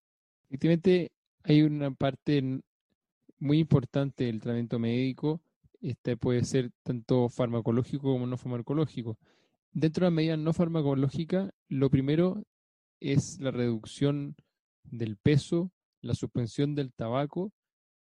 Efectivamente, 0.48 1.12
hay 1.42 1.62
una 1.62 1.90
parte 1.90 2.62
muy 3.38 3.58
importante 3.58 4.24
del 4.24 4.40
tratamiento 4.40 4.78
médico. 4.78 5.42
Este 5.80 6.16
puede 6.16 6.44
ser 6.44 6.70
tanto 6.82 7.28
farmacológico 7.28 8.12
como 8.12 8.26
no 8.26 8.36
farmacológico. 8.36 9.18
Dentro 9.72 10.04
de 10.04 10.10
la 10.10 10.14
medida 10.16 10.36
no 10.36 10.52
farmacológica, 10.52 11.54
lo 11.68 11.90
primero 11.90 12.44
es 13.00 13.38
la 13.40 13.50
reducción 13.50 14.36
del 14.84 15.16
peso, 15.16 15.70
la 16.00 16.14
suspensión 16.14 16.74
del 16.74 16.92
tabaco 16.92 17.52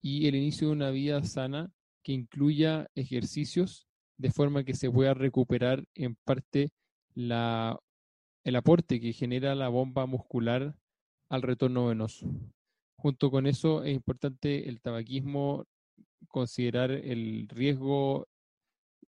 y 0.00 0.28
el 0.28 0.36
inicio 0.36 0.68
de 0.68 0.74
una 0.74 0.90
vida 0.90 1.22
sana 1.24 1.72
que 2.02 2.12
incluya 2.12 2.88
ejercicios 2.94 3.88
de 4.16 4.30
forma 4.30 4.64
que 4.64 4.74
se 4.74 4.90
pueda 4.90 5.14
recuperar 5.14 5.86
en 5.94 6.14
parte 6.14 6.70
la, 7.14 7.78
el 8.44 8.56
aporte 8.56 9.00
que 9.00 9.12
genera 9.12 9.54
la 9.54 9.68
bomba 9.68 10.06
muscular 10.06 10.76
al 11.28 11.42
retorno 11.42 11.86
venoso. 11.86 12.28
Junto 12.96 13.30
con 13.30 13.46
eso 13.46 13.84
es 13.84 13.94
importante 13.94 14.68
el 14.68 14.80
tabaquismo, 14.80 15.64
considerar 16.28 16.90
el 16.90 17.48
riesgo 17.48 18.26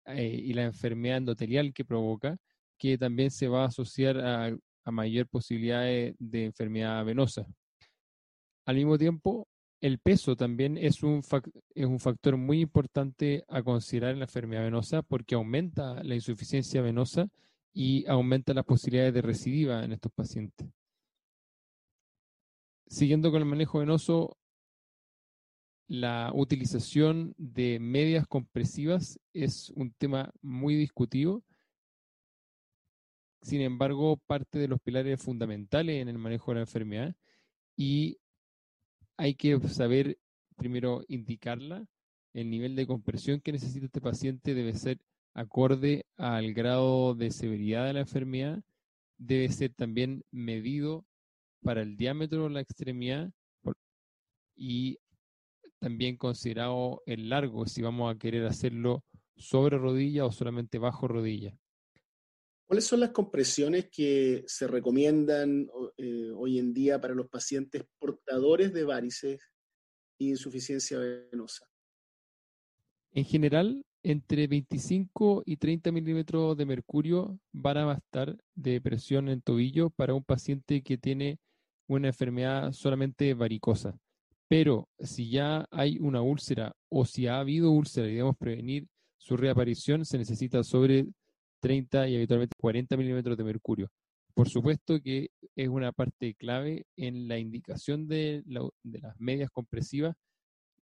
eh, 0.05 0.39
y 0.43 0.53
la 0.53 0.63
enfermedad 0.63 1.17
endotelial 1.17 1.73
que 1.73 1.85
provoca, 1.85 2.37
que 2.77 2.97
también 2.97 3.31
se 3.31 3.47
va 3.47 3.63
a 3.63 3.67
asociar 3.67 4.19
a, 4.19 4.55
mayor 4.89 5.27
posibilidad 5.27 5.81
de, 5.81 6.45
enfermedad 6.45 7.03
venosa. 7.03 7.45
Al 8.65 8.77
mismo 8.77 8.97
tiempo, 8.97 9.45
el 9.81 9.99
peso 9.99 10.37
también 10.37 10.77
es 10.77 11.03
un, 11.03 11.21
es 11.75 11.85
un 11.85 11.99
factor 11.99 12.37
muy 12.37 12.61
importante 12.61 13.43
a 13.49 13.61
considerar 13.63 14.11
en 14.11 14.19
la 14.19 14.25
enfermedad 14.25 14.63
venosa 14.63 15.01
porque 15.01 15.35
aumenta 15.35 16.01
la 16.03 16.15
insuficiencia 16.15 16.81
venosa 16.81 17.27
y 17.73 18.05
aumenta 18.07 18.53
las 18.53 18.63
posibilidades 18.63 19.13
de 19.13 19.21
recidiva 19.21 19.83
en 19.83 19.91
estos 19.91 20.11
pacientes 20.13 20.69
siguiendo 22.87 23.31
con 23.31 23.41
el 23.41 23.47
manejo 23.47 23.79
venoso, 23.79 24.37
la 25.87 26.31
utilización 26.33 27.33
de 27.37 27.79
medias 27.79 28.27
compresivas 28.27 29.19
es 29.33 29.69
un 29.71 29.93
tema 29.93 30.33
muy 30.41 30.75
discutido. 30.75 31.43
Sin 33.41 33.61
embargo, 33.61 34.17
parte 34.27 34.59
de 34.59 34.67
los 34.67 34.81
pilares 34.81 35.21
fundamentales 35.21 36.01
en 36.01 36.09
el 36.09 36.17
manejo 36.17 36.51
de 36.51 36.55
la 36.55 36.61
enfermedad 36.61 37.15
y 37.77 38.17
hay 39.15 39.35
que 39.35 39.57
saber 39.69 40.17
primero 40.57 41.03
indicarla. 41.07 41.87
El 42.33 42.49
nivel 42.49 42.75
de 42.75 42.85
compresión 42.85 43.39
que 43.39 43.53
necesita 43.53 43.85
este 43.85 44.01
paciente 44.01 44.53
debe 44.53 44.73
ser 44.73 44.99
acorde 45.33 46.05
al 46.17 46.53
grado 46.53 47.15
de 47.15 47.31
severidad 47.31 47.85
de 47.85 47.93
la 47.93 48.01
enfermedad, 48.01 48.61
debe 49.17 49.49
ser 49.49 49.73
también 49.73 50.23
medido 50.31 51.06
para 51.67 51.81
el 51.81 51.97
diámetro 51.97 52.45
de 52.45 52.49
la 52.51 52.61
extremidad 52.61 53.29
y 54.55 54.97
también 55.79 56.15
considerado 56.15 57.03
el 57.05 57.27
largo, 57.27 57.65
si 57.65 57.81
vamos 57.81 58.09
a 58.09 58.17
querer 58.17 58.45
hacerlo 58.45 59.03
sobre 59.35 59.77
rodilla 59.77 60.23
o 60.23 60.31
solamente 60.31 60.77
bajo 60.77 61.09
rodilla. 61.09 61.59
¿Cuáles 62.67 62.85
son 62.85 63.01
las 63.01 63.09
compresiones 63.09 63.89
que 63.91 64.45
se 64.47 64.65
recomiendan 64.65 65.67
eh, 65.97 66.31
hoy 66.33 66.57
en 66.57 66.73
día 66.73 67.01
para 67.01 67.13
los 67.13 67.27
pacientes 67.27 67.83
portadores 67.99 68.71
de 68.71 68.85
varices 68.85 69.41
e 70.19 70.23
insuficiencia 70.23 70.97
venosa? 70.99 71.67
En 73.11 73.25
general, 73.25 73.85
entre 74.03 74.47
25 74.47 75.43
y 75.45 75.57
30 75.57 75.91
milímetros 75.91 76.55
de 76.55 76.65
mercurio 76.65 77.37
van 77.51 77.77
a 77.77 77.85
bastar 77.85 78.37
de 78.55 78.79
presión 78.79 79.27
en 79.27 79.41
tobillo 79.41 79.89
para 79.89 80.13
un 80.13 80.23
paciente 80.23 80.81
que 80.81 80.97
tiene 80.97 81.41
una 81.87 82.07
enfermedad 82.07 82.71
solamente 82.71 83.33
varicosa. 83.33 83.97
Pero 84.47 84.87
si 84.99 85.29
ya 85.29 85.65
hay 85.71 85.97
una 85.99 86.21
úlcera 86.21 86.73
o 86.89 87.05
si 87.05 87.27
ha 87.27 87.39
habido 87.39 87.71
úlcera 87.71 88.07
y 88.07 88.11
debemos 88.11 88.37
prevenir 88.37 88.87
su 89.17 89.35
reaparición, 89.35 90.05
se 90.05 90.17
necesita 90.17 90.63
sobre 90.63 91.07
30 91.59 92.07
y 92.07 92.15
habitualmente 92.15 92.55
40 92.59 92.95
milímetros 92.95 93.37
de 93.37 93.43
mercurio. 93.43 93.89
Por 94.33 94.47
supuesto 94.47 95.01
que 95.01 95.31
es 95.55 95.67
una 95.67 95.91
parte 95.91 96.35
clave 96.35 96.85
en 96.95 97.27
la 97.27 97.39
indicación 97.39 98.07
de, 98.07 98.43
de 98.45 98.99
las 98.99 99.19
medias 99.19 99.49
compresivas, 99.49 100.15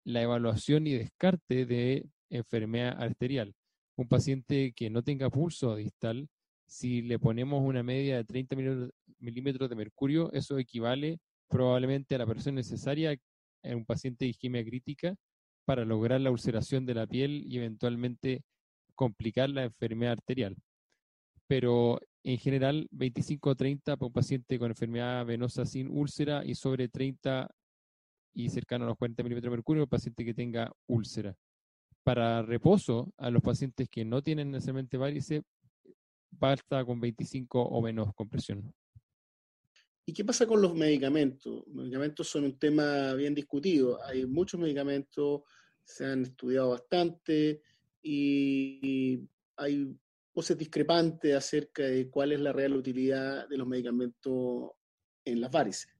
la 0.02 0.22
evaluación 0.22 0.86
y 0.86 0.94
descarte 0.94 1.66
de 1.66 2.06
enfermedad 2.30 3.00
arterial. 3.00 3.54
Un 3.96 4.08
paciente 4.08 4.72
que 4.72 4.90
no 4.90 5.02
tenga 5.02 5.30
pulso 5.30 5.76
distal, 5.76 6.28
si 6.74 7.02
le 7.02 7.20
ponemos 7.20 7.62
una 7.62 7.84
media 7.84 8.16
de 8.16 8.24
30 8.24 8.56
milímetros 9.20 9.70
de 9.70 9.76
mercurio, 9.76 10.32
eso 10.32 10.58
equivale 10.58 11.20
probablemente 11.48 12.16
a 12.16 12.18
la 12.18 12.26
presión 12.26 12.56
necesaria 12.56 13.16
en 13.62 13.76
un 13.76 13.84
paciente 13.84 14.24
de 14.24 14.30
isquemia 14.30 14.64
crítica 14.64 15.14
para 15.64 15.84
lograr 15.84 16.20
la 16.20 16.32
ulceración 16.32 16.84
de 16.84 16.94
la 16.94 17.06
piel 17.06 17.44
y 17.46 17.58
eventualmente 17.58 18.42
complicar 18.96 19.50
la 19.50 19.62
enfermedad 19.62 20.14
arterial. 20.14 20.56
Pero 21.46 22.00
en 22.24 22.38
general, 22.38 22.88
25 22.90 23.50
o 23.50 23.54
30 23.54 23.96
para 23.96 24.06
un 24.08 24.12
paciente 24.12 24.58
con 24.58 24.72
enfermedad 24.72 25.24
venosa 25.24 25.64
sin 25.66 25.88
úlcera 25.88 26.44
y 26.44 26.56
sobre 26.56 26.88
30 26.88 27.54
y 28.34 28.48
cercano 28.48 28.84
a 28.84 28.88
los 28.88 28.98
40 28.98 29.22
milímetros 29.22 29.52
de 29.52 29.56
mercurio, 29.56 29.84
un 29.84 29.88
paciente 29.88 30.24
que 30.24 30.34
tenga 30.34 30.72
úlcera. 30.88 31.36
Para 32.02 32.42
reposo, 32.42 33.12
a 33.16 33.30
los 33.30 33.42
pacientes 33.42 33.88
que 33.88 34.04
no 34.04 34.22
tienen 34.22 34.50
necesariamente 34.50 34.96
varices, 34.96 35.42
basta 36.38 36.84
con 36.84 37.00
25 37.00 37.60
o 37.60 37.82
menos 37.82 38.14
compresión. 38.14 38.72
¿Y 40.06 40.12
qué 40.12 40.24
pasa 40.24 40.46
con 40.46 40.60
los 40.60 40.74
medicamentos? 40.74 41.64
Los 41.66 41.74
medicamentos 41.74 42.28
son 42.28 42.44
un 42.44 42.58
tema 42.58 43.14
bien 43.14 43.34
discutido. 43.34 44.02
Hay 44.04 44.26
muchos 44.26 44.60
medicamentos, 44.60 45.42
se 45.82 46.04
han 46.04 46.22
estudiado 46.22 46.70
bastante 46.70 47.62
y 48.02 49.26
hay 49.56 49.96
voces 50.34 50.58
discrepantes 50.58 51.34
acerca 51.34 51.84
de 51.84 52.10
cuál 52.10 52.32
es 52.32 52.40
la 52.40 52.52
real 52.52 52.74
utilidad 52.74 53.48
de 53.48 53.56
los 53.56 53.66
medicamentos 53.66 54.72
en 55.24 55.40
las 55.40 55.50
varices. 55.50 55.90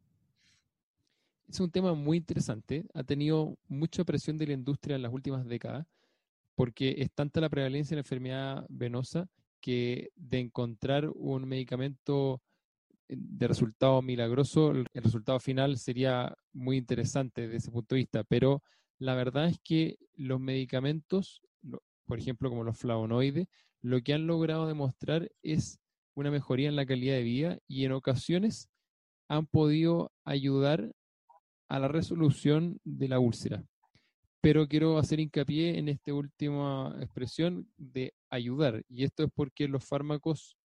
Es 1.48 1.60
un 1.60 1.70
tema 1.70 1.94
muy 1.94 2.18
interesante. 2.18 2.84
Ha 2.94 3.04
tenido 3.04 3.56
mucha 3.68 4.04
presión 4.04 4.36
de 4.36 4.48
la 4.48 4.52
industria 4.54 4.96
en 4.96 5.02
las 5.02 5.12
últimas 5.12 5.46
décadas 5.46 5.86
porque 6.54 6.94
es 6.98 7.10
tanta 7.12 7.40
la 7.40 7.48
prevalencia 7.48 7.90
de 7.94 7.96
la 7.96 8.04
enfermedad 8.04 8.66
venosa 8.68 9.28
que 9.64 10.10
de 10.14 10.40
encontrar 10.40 11.08
un 11.14 11.48
medicamento 11.48 12.42
eh, 13.08 13.14
de 13.16 13.48
resultado 13.48 14.02
milagroso, 14.02 14.72
el 14.72 14.86
resultado 14.92 15.40
final 15.40 15.78
sería 15.78 16.36
muy 16.52 16.76
interesante 16.76 17.42
desde 17.42 17.56
ese 17.56 17.70
punto 17.70 17.94
de 17.94 18.00
vista, 18.00 18.24
pero 18.24 18.62
la 18.98 19.14
verdad 19.14 19.46
es 19.46 19.58
que 19.64 19.96
los 20.16 20.38
medicamentos, 20.38 21.40
por 22.04 22.18
ejemplo 22.18 22.50
como 22.50 22.62
los 22.62 22.76
flavonoides, 22.76 23.48
lo 23.80 24.02
que 24.02 24.12
han 24.12 24.26
logrado 24.26 24.66
demostrar 24.66 25.30
es 25.42 25.80
una 26.14 26.30
mejoría 26.30 26.68
en 26.68 26.76
la 26.76 26.84
calidad 26.84 27.14
de 27.14 27.22
vida 27.22 27.58
y 27.66 27.86
en 27.86 27.92
ocasiones 27.92 28.68
han 29.28 29.46
podido 29.46 30.12
ayudar 30.26 30.92
a 31.70 31.78
la 31.78 31.88
resolución 31.88 32.80
de 32.84 33.08
la 33.08 33.18
úlcera. 33.18 33.64
Pero 34.42 34.68
quiero 34.68 34.98
hacer 34.98 35.20
hincapié 35.20 35.78
en 35.78 35.88
esta 35.88 36.12
última 36.12 36.94
expresión 37.00 37.66
de 37.78 38.12
y 38.38 39.04
esto 39.04 39.24
es 39.24 39.30
porque 39.34 39.68
los 39.68 39.84
fármacos 39.84 40.56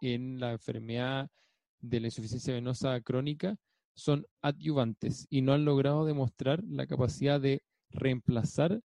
en 0.00 0.40
la 0.40 0.52
enfermedad 0.52 1.28
de 1.80 2.00
la 2.00 2.06
insuficiencia 2.06 2.54
venosa 2.54 3.00
crónica 3.00 3.56
son 3.94 4.26
adyuvantes 4.40 5.26
y 5.28 5.42
no 5.42 5.52
han 5.52 5.64
logrado 5.64 6.04
demostrar 6.06 6.62
la 6.64 6.86
capacidad 6.86 7.40
de 7.40 7.62
reemplazar 7.90 8.80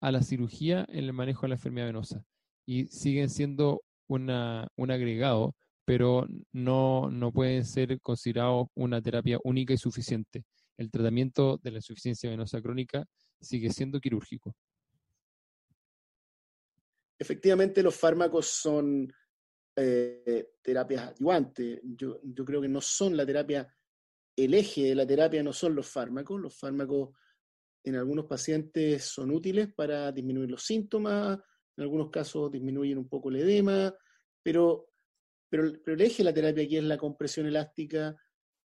a 0.00 0.12
la 0.12 0.22
cirugía 0.22 0.84
en 0.88 1.04
el 1.04 1.12
manejo 1.12 1.42
de 1.42 1.48
la 1.48 1.54
enfermedad 1.54 1.86
venosa 1.86 2.24
y 2.66 2.86
siguen 2.86 3.30
siendo 3.30 3.82
una, 4.08 4.68
un 4.76 4.90
agregado, 4.90 5.54
pero 5.84 6.26
no, 6.52 7.10
no 7.10 7.32
pueden 7.32 7.64
ser 7.64 8.00
considerados 8.00 8.66
una 8.74 9.00
terapia 9.00 9.38
única 9.44 9.72
y 9.72 9.78
suficiente. 9.78 10.44
El 10.76 10.90
tratamiento 10.90 11.58
de 11.62 11.70
la 11.70 11.78
insuficiencia 11.78 12.30
venosa 12.30 12.60
crónica 12.60 13.04
sigue 13.40 13.70
siendo 13.70 14.00
quirúrgico. 14.00 14.54
Efectivamente, 17.22 17.84
los 17.84 17.94
fármacos 17.94 18.48
son 18.48 19.12
eh, 19.76 20.54
terapias 20.60 21.10
adyuvantes. 21.10 21.80
Yo, 21.84 22.18
creo 22.44 22.60
que 22.60 22.68
no 22.68 22.80
son 22.80 23.16
la 23.16 23.24
terapia, 23.24 23.72
el 24.36 24.54
eje 24.54 24.86
de 24.86 24.96
la 24.96 25.06
terapia 25.06 25.40
no 25.40 25.52
son 25.52 25.76
los 25.76 25.86
fármacos. 25.86 26.40
Los 26.40 26.58
fármacos 26.58 27.10
en 27.84 27.94
algunos 27.94 28.24
pacientes 28.24 29.04
son 29.04 29.30
útiles 29.30 29.72
para 29.72 30.10
disminuir 30.10 30.50
los 30.50 30.64
síntomas, 30.64 31.38
en 31.76 31.82
algunos 31.84 32.10
casos 32.10 32.50
disminuyen 32.50 32.98
un 32.98 33.08
poco 33.08 33.28
el 33.28 33.36
edema, 33.36 33.94
pero, 34.42 34.88
pero, 35.48 35.68
el 35.68 36.00
eje 36.00 36.18
de 36.18 36.24
la 36.24 36.34
terapia 36.34 36.64
aquí 36.64 36.76
es 36.76 36.82
la 36.82 36.98
compresión 36.98 37.46
elástica 37.46 38.16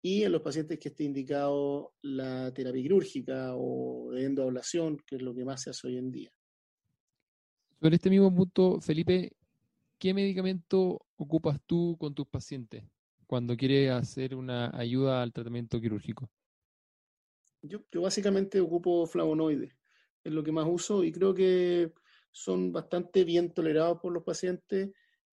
y 0.02 0.22
en 0.22 0.32
los 0.32 0.40
pacientes 0.40 0.78
que 0.78 0.88
esté 0.88 1.04
indicado 1.04 1.92
la 2.00 2.54
terapia 2.54 2.80
quirúrgica 2.80 3.54
o 3.54 4.12
de 4.12 4.24
endoablación, 4.24 4.96
que 5.06 5.16
es 5.16 5.22
lo 5.22 5.34
que 5.34 5.44
más 5.44 5.60
se 5.60 5.70
hace 5.70 5.88
hoy 5.88 5.98
en 5.98 6.10
día. 6.10 6.35
Sobre 7.80 7.96
este 7.96 8.10
mismo 8.10 8.34
punto, 8.34 8.80
Felipe, 8.80 9.32
¿qué 9.98 10.14
medicamento 10.14 11.06
ocupas 11.16 11.60
tú 11.66 11.96
con 11.98 12.14
tus 12.14 12.26
pacientes 12.26 12.84
cuando 13.26 13.56
quieres 13.56 13.90
hacer 13.90 14.34
una 14.34 14.70
ayuda 14.76 15.22
al 15.22 15.32
tratamiento 15.32 15.80
quirúrgico? 15.80 16.30
Yo, 17.62 17.80
yo 17.90 18.02
básicamente 18.02 18.60
ocupo 18.60 19.06
flavonoides, 19.06 19.74
es 20.24 20.32
lo 20.32 20.42
que 20.42 20.52
más 20.52 20.66
uso 20.68 21.04
y 21.04 21.12
creo 21.12 21.34
que 21.34 21.92
son 22.30 22.70
bastante 22.72 23.24
bien 23.24 23.52
tolerados 23.52 23.98
por 24.00 24.12
los 24.12 24.22
pacientes. 24.22 24.90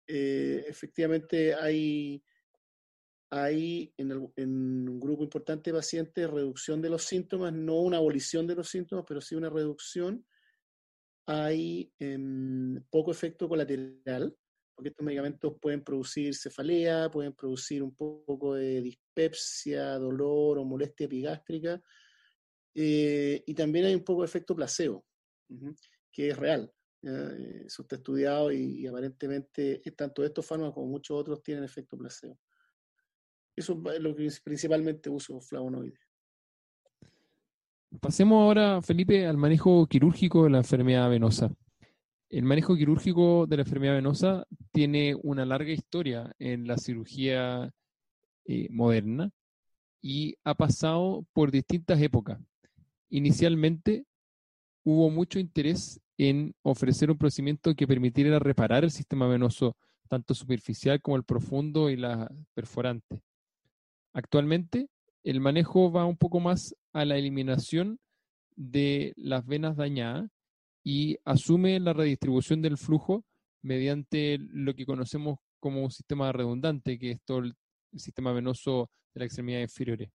Eh, 0.05 0.65
efectivamente, 0.67 1.55
hay, 1.55 2.21
hay 3.29 3.93
en, 3.95 4.11
un 4.11 4.99
grupo 4.99 5.23
importante 5.23 5.71
de 5.71 5.77
pacientes 5.77 6.29
reducción 6.29 6.81
de 6.81 6.89
los 6.89 7.03
síntomas, 7.03 7.53
no 7.53 7.79
una 7.81 7.97
abolición 7.97 8.45
de 8.47 8.55
los 8.55 8.69
síntomas, 8.69 9.05
pero 9.07 9.21
sí 9.21 9.35
una 9.35 9.49
reducción. 9.49 10.25
Hay 11.31 11.93
em, 11.99 12.81
poco 12.89 13.11
efecto 13.11 13.47
colateral, 13.47 14.35
porque 14.73 14.89
estos 14.89 15.05
medicamentos 15.05 15.53
pueden 15.61 15.83
producir 15.83 16.33
cefalea, 16.33 17.11
pueden 17.11 17.33
producir 17.33 17.83
un 17.83 17.93
poco 17.93 18.55
de 18.55 18.81
dispepsia, 18.81 19.99
dolor 19.99 20.57
o 20.57 20.65
molestia 20.65 21.05
epigástrica, 21.05 21.79
eh, 22.73 23.43
y 23.45 23.53
también 23.53 23.85
hay 23.85 23.93
un 23.93 24.03
poco 24.03 24.23
de 24.23 24.25
efecto 24.25 24.55
placebo, 24.55 25.05
que 26.11 26.29
es 26.29 26.35
real. 26.35 26.73
Eh, 27.03 27.63
eso 27.67 27.83
está 27.83 27.97
estudiado 27.97 28.51
y, 28.51 28.87
aparentemente 28.87 29.83
tanto 29.95 30.25
estos 30.25 30.43
fármacos 30.43 30.73
como 30.73 30.87
muchos 30.87 31.15
otros 31.15 31.43
tienen 31.43 31.63
efecto 31.63 31.95
placebo. 31.95 32.39
Eso 33.55 33.79
es 33.93 33.99
lo 33.99 34.15
que 34.15 34.27
principalmente 34.43 35.11
uso 35.11 35.39
flavonoides. 35.39 36.08
Pasemos 37.97 38.43
ahora, 38.43 38.83
Felipe, 38.83 39.25
al 39.25 39.37
manejo 39.37 39.87
quirúrgico 39.87 40.43
de 40.43 40.51
la 40.51 40.59
enfermedad 40.59 41.09
venosa. 41.09 41.51
El 42.29 42.43
manejo 42.43 42.75
quirúrgico 42.75 43.47
de 43.47 43.57
la 43.57 43.63
enfermedad 43.63 43.95
venosa 43.95 44.45
tiene 44.71 45.15
una 45.23 45.43
larga 45.43 45.71
historia 45.71 46.31
en 46.37 46.67
la 46.67 46.77
cirugía 46.77 47.73
eh, 48.45 48.67
moderna 48.69 49.31
y 50.01 50.35
ha 50.43 50.53
pasado 50.53 51.25
por 51.33 51.49
distintas 51.49 51.99
épocas. 51.99 52.39
Inicialmente 53.09 54.05
hubo 54.83 55.09
mucho 55.09 55.39
interés 55.39 55.99
en 56.19 56.53
ofrecer 56.61 57.09
un 57.09 57.17
procedimiento 57.17 57.73
que 57.73 57.87
permitiera 57.87 58.37
reparar 58.37 58.83
el 58.83 58.91
sistema 58.91 59.27
venoso, 59.27 59.75
tanto 60.07 60.35
superficial 60.35 61.01
como 61.01 61.17
el 61.17 61.23
profundo 61.23 61.89
y 61.89 61.95
la 61.95 62.31
perforante. 62.53 63.23
Actualmente, 64.13 64.89
el 65.23 65.41
manejo 65.41 65.91
va 65.91 66.05
un 66.05 66.17
poco 66.17 66.39
más 66.39 66.75
a 66.93 67.05
la 67.05 67.17
eliminación 67.17 67.99
de 68.55 69.13
las 69.15 69.45
venas 69.45 69.77
dañadas 69.77 70.29
y 70.83 71.17
asume 71.25 71.79
la 71.79 71.93
redistribución 71.93 72.61
del 72.61 72.77
flujo 72.77 73.25
mediante 73.61 74.37
lo 74.39 74.73
que 74.73 74.85
conocemos 74.85 75.39
como 75.59 75.83
un 75.83 75.91
sistema 75.91 76.31
redundante, 76.31 76.97
que 76.97 77.11
es 77.11 77.21
todo 77.23 77.39
el 77.39 77.55
sistema 77.95 78.31
venoso 78.31 78.89
de 79.13 79.19
la 79.19 79.25
extremidad 79.25 79.61
inferior. 79.61 80.09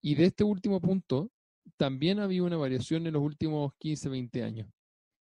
Y 0.00 0.14
de 0.14 0.26
este 0.26 0.44
último 0.44 0.80
punto, 0.80 1.30
también 1.76 2.18
ha 2.18 2.24
habido 2.24 2.46
una 2.46 2.56
variación 2.56 3.06
en 3.06 3.14
los 3.14 3.22
últimos 3.22 3.72
15, 3.78 4.08
20 4.08 4.42
años. 4.42 4.68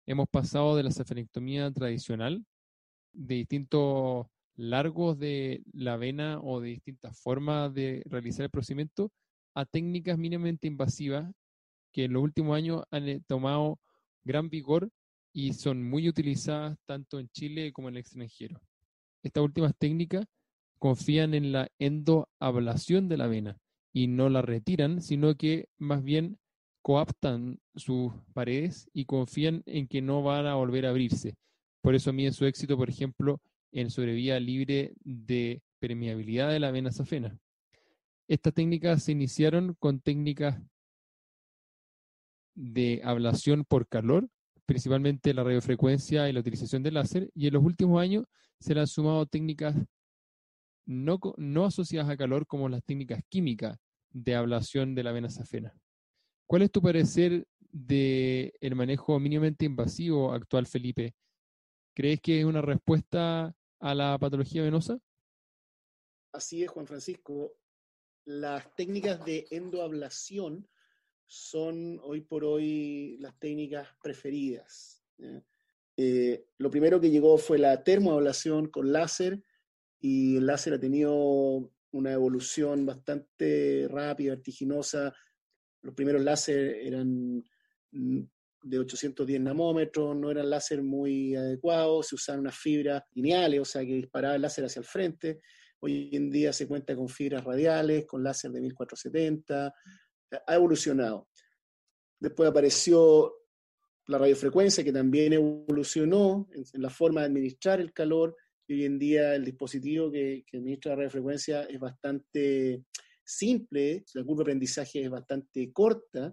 Hemos 0.06 0.28
pasado 0.30 0.76
de 0.76 0.84
la 0.84 0.92
cefalectomía 0.92 1.72
tradicional, 1.72 2.46
de 3.14 3.36
distintos 3.36 4.28
largos 4.62 5.18
de 5.18 5.64
la 5.74 5.98
vena 5.98 6.40
o 6.42 6.62
de 6.62 6.70
distintas 6.70 7.20
formas 7.20 7.74
de 7.74 8.04
realizar 8.06 8.44
el 8.44 8.52
procedimiento, 8.52 9.12
a 9.56 9.66
técnicas 9.66 10.18
mínimamente 10.18 10.68
invasivas 10.68 11.30
que 11.92 12.06
en 12.06 12.14
los 12.14 12.24
últimos 12.24 12.56
años 12.56 12.84
han 12.92 13.10
eh, 13.10 13.22
tomado 13.28 13.80
gran 14.24 14.50
vigor 14.50 14.90
y 15.34 15.54
son 15.54 15.84
muy 15.84 16.08
utilizadas 16.08 16.78
tanto 16.86 17.20
en 17.20 17.28
Chile 17.30 17.74
como 17.74 17.90
en 17.90 17.96
el 17.96 18.02
extranjero. 18.02 18.62
Estas 19.24 19.44
últimas 19.44 19.74
técnicas 19.78 20.26
confían 20.78 21.34
en 21.34 21.52
la 21.52 21.70
endoablación 21.80 23.10
de 23.10 23.18
la 23.18 23.28
vena 23.28 23.58
y 23.94 24.08
no 24.08 24.30
la 24.30 24.42
retiran, 24.42 25.02
sino 25.02 25.36
que 25.36 25.70
más 25.78 26.04
bien 26.04 26.38
coaptan 26.82 27.60
sus 27.76 28.14
paredes 28.34 28.90
y 28.94 29.06
confían 29.06 29.64
en 29.66 29.88
que 29.88 30.02
no 30.02 30.24
van 30.24 30.46
a 30.46 30.56
volver 30.56 30.86
a 30.86 30.90
abrirse. 30.90 31.36
Por 31.82 31.96
eso 31.96 32.14
miden 32.14 32.34
su 32.34 32.46
éxito, 32.46 32.78
por 32.78 32.90
ejemplo, 32.90 33.42
en 33.72 33.90
sobrevía 33.90 34.40
libre 34.40 34.94
de 35.04 35.62
permeabilidad 35.80 36.50
de 36.50 36.60
la 36.60 36.72
vena 36.72 36.92
safena. 36.92 37.38
Estas 38.28 38.54
técnicas 38.54 39.04
se 39.04 39.12
iniciaron 39.12 39.76
con 39.80 40.00
técnicas 40.00 40.62
de 42.56 43.02
ablación 43.04 43.66
por 43.66 43.88
calor, 43.88 44.30
principalmente 44.66 45.34
la 45.34 45.44
radiofrecuencia 45.44 46.30
y 46.30 46.34
la 46.34 46.40
utilización 46.40 46.84
de 46.84 46.92
láser, 46.92 47.30
y 47.34 47.48
en 47.48 47.54
los 47.54 47.64
últimos 47.64 48.02
años 48.02 48.26
se 48.60 48.74
le 48.74 48.82
han 48.82 48.88
sumado 48.88 49.26
técnicas 49.26 49.76
no, 50.86 51.20
no 51.38 51.66
asociadas 51.66 52.10
a 52.10 52.18
calor 52.18 52.46
como 52.46 52.70
las 52.70 52.84
técnicas 52.84 53.22
químicas 53.30 53.78
de 54.12 54.36
ablación 54.36 54.94
de 54.96 55.04
la 55.04 55.12
vena 55.12 55.30
safena. 55.30 55.74
¿Cuál 56.48 56.64
es 56.64 56.72
tu 56.72 56.82
parecer 56.82 57.46
del 57.60 58.54
el 58.60 58.76
manejo 58.76 59.20
mínimamente 59.20 59.66
invasivo 59.66 60.34
actual, 60.34 60.68
Felipe? 60.68 61.16
¿Crees 61.96 62.20
que 62.22 62.40
es 62.40 62.46
una 62.46 62.62
respuesta 62.62 63.54
a 63.82 63.96
la 63.96 64.18
patología 64.18 64.62
venosa? 64.62 64.98
Así 66.32 66.64
es, 66.64 66.70
Juan 66.70 66.88
Francisco. 66.88 67.58
Las 68.26 68.74
técnicas 68.76 69.26
de 69.26 69.48
endoablación 69.52 70.68
son 71.26 72.00
hoy 72.04 72.22
por 72.22 72.46
hoy 72.46 73.18
las 73.20 73.38
técnicas 73.40 73.88
preferidas. 74.02 75.04
Eh, 75.98 76.46
lo 76.58 76.70
primero 76.70 77.02
que 77.02 77.10
llegó 77.10 77.38
fue 77.38 77.58
la 77.58 77.84
termoablación 77.84 78.68
con 78.68 78.92
láser 78.92 79.44
y 80.00 80.38
el 80.38 80.46
láser 80.46 80.74
ha 80.74 80.80
tenido 80.80 81.72
una 81.92 82.12
evolución 82.12 82.86
bastante 82.86 83.88
rápida, 83.90 84.36
vertiginosa. 84.36 85.14
Los 85.82 85.96
primeros 85.96 86.22
láser 86.22 86.60
eran 86.60 87.44
mm, 87.92 88.22
de 88.64 88.80
810 88.80 89.42
nanómetros, 89.42 90.16
no 90.16 90.30
eran 90.30 90.50
láser 90.50 90.82
muy 90.82 91.36
adecuados, 91.36 92.08
se 92.08 92.16
usaban 92.16 92.42
unas 92.42 92.56
fibras 92.56 93.04
lineales, 93.14 93.60
o 93.60 93.66
sea, 93.66 93.82
que 93.82 93.94
disparaba 93.94 94.36
el 94.36 94.42
láser 94.42 94.66
hacia 94.66 94.80
el 94.80 94.86
frente. 94.86 95.42
Hoy 95.80 96.10
en 96.14 96.30
día 96.30 96.54
se 96.54 96.68
cuenta 96.68 96.96
con 96.96 97.10
fibras 97.10 97.44
radiales, 97.44 98.06
con 98.06 98.24
láser 98.24 98.52
de 98.52 98.62
1470, 98.62 99.74
ha 100.46 100.56
evolucionado. 100.56 101.28
Después 102.20 102.50
apareció 102.50 103.34
la 104.08 104.20
radiofrecuencia, 104.20 104.84
que 104.84 104.94
también 104.94 105.34
evolucionó 105.34 106.48
en, 106.54 106.82
la 106.82 106.90
forma 106.90 107.22
de 107.22 107.28
administrar 107.28 107.82
el 107.82 107.94
calor, 107.94 108.36
y 108.68 108.74
hoy 108.76 108.86
en 108.86 109.00
día 109.00 109.36
el 109.36 109.44
dispositivo 109.44 110.12
que, 110.12 110.44
que 110.46 110.58
administra 110.58 110.92
la 110.92 110.98
radiofrecuencia 110.98 111.64
es 111.64 111.80
bastante 111.80 112.84
simple, 113.24 114.04
la 114.14 114.24
curva 114.24 114.40
de 114.40 114.44
aprendizaje 114.44 115.04
es 115.04 115.10
bastante 115.10 115.72
corta, 115.72 116.32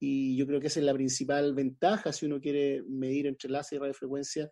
y 0.00 0.36
yo 0.36 0.46
creo 0.46 0.60
que 0.60 0.68
esa 0.68 0.80
es 0.80 0.86
la 0.86 0.94
principal 0.94 1.54
ventaja 1.54 2.12
si 2.12 2.26
uno 2.26 2.40
quiere 2.40 2.82
medir 2.88 3.26
entre 3.26 3.50
láser 3.50 3.76
y 3.76 3.80
radiofrecuencia 3.80 4.50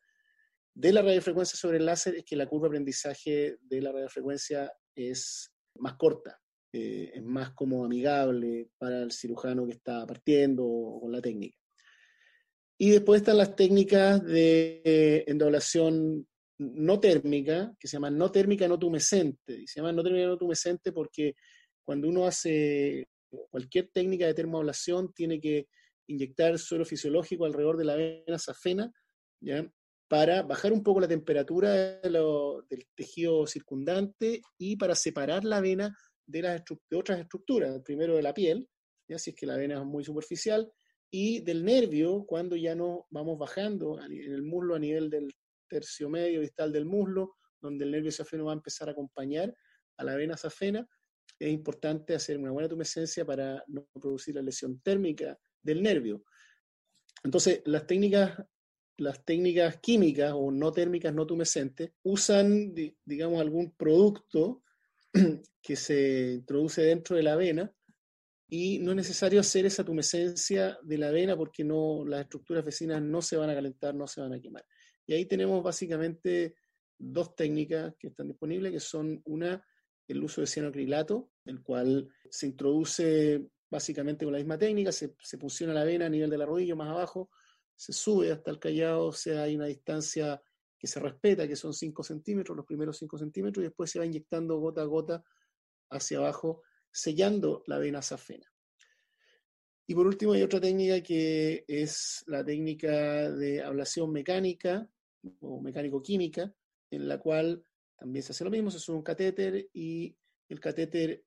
de 0.75 0.93
la 0.93 1.03
radiofrecuencia 1.03 1.59
sobre 1.59 1.79
el 1.79 1.87
láser, 1.87 2.15
es 2.17 2.25
que 2.25 2.37
la 2.37 2.47
curva 2.47 2.67
de 2.67 2.69
aprendizaje 2.69 3.57
de 3.63 3.81
la 3.81 3.91
radiofrecuencia 3.91 4.73
es 4.95 5.53
más 5.79 5.95
corta, 5.95 6.39
eh, 6.73 7.11
es 7.15 7.23
más 7.23 7.51
como 7.53 7.85
amigable 7.85 8.71
para 8.79 9.03
el 9.03 9.11
cirujano 9.11 9.67
que 9.67 9.73
está 9.73 10.07
partiendo 10.07 10.99
con 11.01 11.11
la 11.11 11.21
técnica. 11.21 11.59
Y 12.79 12.91
después 12.91 13.23
están 13.23 13.39
las 13.39 13.57
técnicas 13.57 14.25
de 14.25 14.81
eh, 14.85 15.25
endoblación 15.27 16.29
no 16.59 17.01
térmica, 17.01 17.75
que 17.79 17.89
se 17.89 17.97
llaman 17.97 18.17
no 18.17 18.31
térmica 18.31 18.69
no 18.69 18.79
tumescente. 18.79 19.61
Y 19.61 19.67
se 19.67 19.81
llaman 19.81 19.97
no 19.97 20.05
térmica 20.05 20.27
no 20.27 20.39
tumescente 20.39 20.93
porque 20.93 21.35
cuando 21.85 22.09
uno 22.09 22.25
hace 22.25 23.09
cualquier 23.51 23.89
técnica 23.93 24.27
de 24.27 24.35
termoablación, 24.35 25.13
tiene 25.13 25.41
que 25.41 25.69
inyectar 26.07 26.59
suelo 26.59 26.85
fisiológico 26.85 27.45
alrededor 27.45 27.77
de 27.77 27.85
la 27.85 27.97
vena 27.97 28.39
safena, 28.39 28.93
¿ya? 29.41 29.71
para 30.09 30.43
bajar 30.43 30.73
un 30.73 30.83
poco 30.83 31.01
la 31.01 31.09
temperatura 31.09 32.01
del 32.01 32.87
tejido 32.95 33.47
circundante 33.47 34.41
y 34.57 34.77
para 34.77 34.95
separar 34.95 35.45
la 35.45 35.61
vena 35.61 35.95
de, 36.27 36.63
otras 36.95 37.21
estructuras, 37.21 37.81
primero 37.85 38.17
de 38.17 38.23
la 38.23 38.35
piel, 38.35 38.67
ya 39.09 39.19
si 39.19 39.31
es 39.31 39.37
que 39.37 39.47
la 39.47 39.57
vena 39.57 39.79
es 39.79 39.85
muy 39.85 40.03
superficial, 40.05 40.71
y 41.11 41.41
del 41.41 41.65
nervio 41.65 42.25
cuando 42.27 42.57
ya 42.57 42.75
no 42.75 43.07
vamos 43.11 43.39
bajando 43.39 44.01
en 44.03 44.13
el 44.13 44.43
muslo 44.43 44.75
a 44.75 44.79
nivel 44.79 45.09
del 45.09 45.31
tercio 45.69 46.09
medio 46.09 46.41
distal 46.41 46.73
del 46.73 46.85
muslo, 46.85 47.37
donde 47.61 47.85
el 47.85 47.91
nervio 47.91 48.11
safeno 48.11 48.47
va 48.47 48.53
a 48.53 48.57
empezar 48.57 48.89
a 48.89 48.93
acompañar 48.93 49.55
a 49.99 50.05
la 50.05 50.17
vena 50.17 50.37
safena, 50.37 50.87
es 51.39 51.53
importante 51.53 52.15
hacer 52.15 52.39
una 52.39 52.51
buena 52.51 52.69
tumescencia 52.69 53.25
para 53.25 53.63
no 53.69 53.87
producir 54.01 54.35
la 54.35 54.43
lesión 54.43 54.81
térmica 54.81 55.39
del 55.63 55.83
nervio. 55.83 56.25
Entonces, 57.23 57.63
las 57.65 57.87
técnicas, 57.87 58.43
las 58.97 59.25
técnicas 59.25 59.79
químicas 59.79 60.33
o 60.35 60.51
no 60.51 60.73
térmicas 60.73 61.15
no 61.15 61.27
tumescentes 61.27 61.93
usan, 62.03 62.75
digamos, 63.05 63.41
algún 63.41 63.73
producto 63.73 64.63
que 65.63 65.77
se 65.77 66.35
introduce 66.35 66.83
dentro 66.83 67.17
de 67.17 67.23
la 67.23 67.37
vena 67.37 67.73
y 68.51 68.79
no 68.79 68.93
es 68.93 68.97
necesario 68.97 69.41
hacer 69.41 69.67
esa 69.67 69.85
tumescencia 69.85 70.79
de 70.83 70.99
la 70.99 71.11
vena 71.11 71.37
porque 71.37 71.65
no, 71.65 72.05
las 72.07 72.23
estructuras 72.23 72.65
vecinas 72.65 73.03
no 73.03 73.21
se 73.21 73.37
van 73.37 73.51
a 73.51 73.55
calentar, 73.55 73.95
no 73.95 74.07
se 74.07 74.21
van 74.21 74.33
a 74.33 74.41
quemar. 74.41 74.65
Y 75.07 75.15
ahí 75.15 75.27
tenemos 75.27 75.63
básicamente 75.63 76.55
dos 76.99 77.35
técnicas 77.37 77.95
que 77.99 78.09
están 78.09 78.29
disponibles, 78.29 78.73
que 78.73 78.81
son 78.81 79.21
una, 79.27 79.63
el 80.09 80.25
uso 80.25 80.41
de 80.41 80.47
cianoacrilato, 80.47 81.31
el 81.45 81.63
cual 81.63 82.09
se 82.31 82.47
introduce 82.47 83.47
básicamente 83.71 84.25
con 84.25 84.33
la 84.33 84.39
misma 84.39 84.59
técnica, 84.59 84.91
se, 84.91 85.15
se 85.23 85.39
funciona 85.39 85.75
la 85.75 85.85
vena 85.85 86.07
a 86.07 86.09
nivel 86.09 86.31
de 86.31 86.39
la 86.39 86.47
rodilla 86.47 86.75
más 86.75 86.89
abajo, 86.89 87.31
se 87.77 87.93
sube 87.93 88.33
hasta 88.33 88.51
el 88.51 88.59
callado, 88.59 89.07
o 89.07 89.13
sea, 89.13 89.43
hay 89.43 89.55
una 89.55 89.67
distancia 89.67 90.43
que 90.79 90.87
se 90.87 91.01
respeta, 91.01 91.47
que 91.47 91.57
son 91.57 91.75
5 91.75 92.03
centímetros, 92.03 92.57
los 92.57 92.67
primeros 92.67 92.97
5 92.99 93.19
centímetros, 93.19 93.63
y 93.63 93.69
después 93.69 93.91
se 93.91 93.99
va 93.99 94.07
inyectando 94.07 94.59
gota 94.59 94.83
a 94.83 94.85
gota 94.85 95.25
hacia 95.91 96.19
abajo 96.19 96.63
sellando 96.91 97.63
la 97.67 97.79
vena 97.79 98.01
safena. 98.01 98.47
Y 99.87 99.95
por 99.95 100.07
último 100.07 100.33
hay 100.33 100.43
otra 100.43 100.61
técnica 100.61 101.03
que 101.03 101.65
es 101.67 102.23
la 102.27 102.45
técnica 102.45 103.31
de 103.31 103.63
ablación 103.63 104.13
mecánica 104.13 104.89
o 105.41 105.61
mecánico-química, 105.61 106.53
en 106.91 107.09
la 107.09 107.19
cual 107.19 107.65
también 107.99 108.23
se 108.23 108.33
hace 108.33 108.45
lo 108.45 108.51
mismo, 108.51 108.71
se 108.71 108.79
sube 108.79 108.97
un 108.97 109.03
catéter 109.03 109.69
y 109.73 110.17
el 110.49 110.61
catéter 110.61 111.25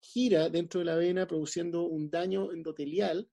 gira 0.00 0.48
dentro 0.48 0.80
de 0.80 0.86
la 0.86 0.96
vena 0.96 1.26
produciendo 1.26 1.82
un 1.82 2.10
daño 2.10 2.50
endotelial 2.52 3.30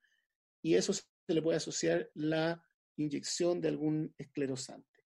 y 0.61 0.75
eso 0.75 0.93
se 0.93 1.03
le 1.27 1.41
puede 1.41 1.57
asociar 1.57 2.11
la 2.15 2.61
inyección 2.97 3.61
de 3.61 3.69
algún 3.69 4.13
esclerosante. 4.17 5.03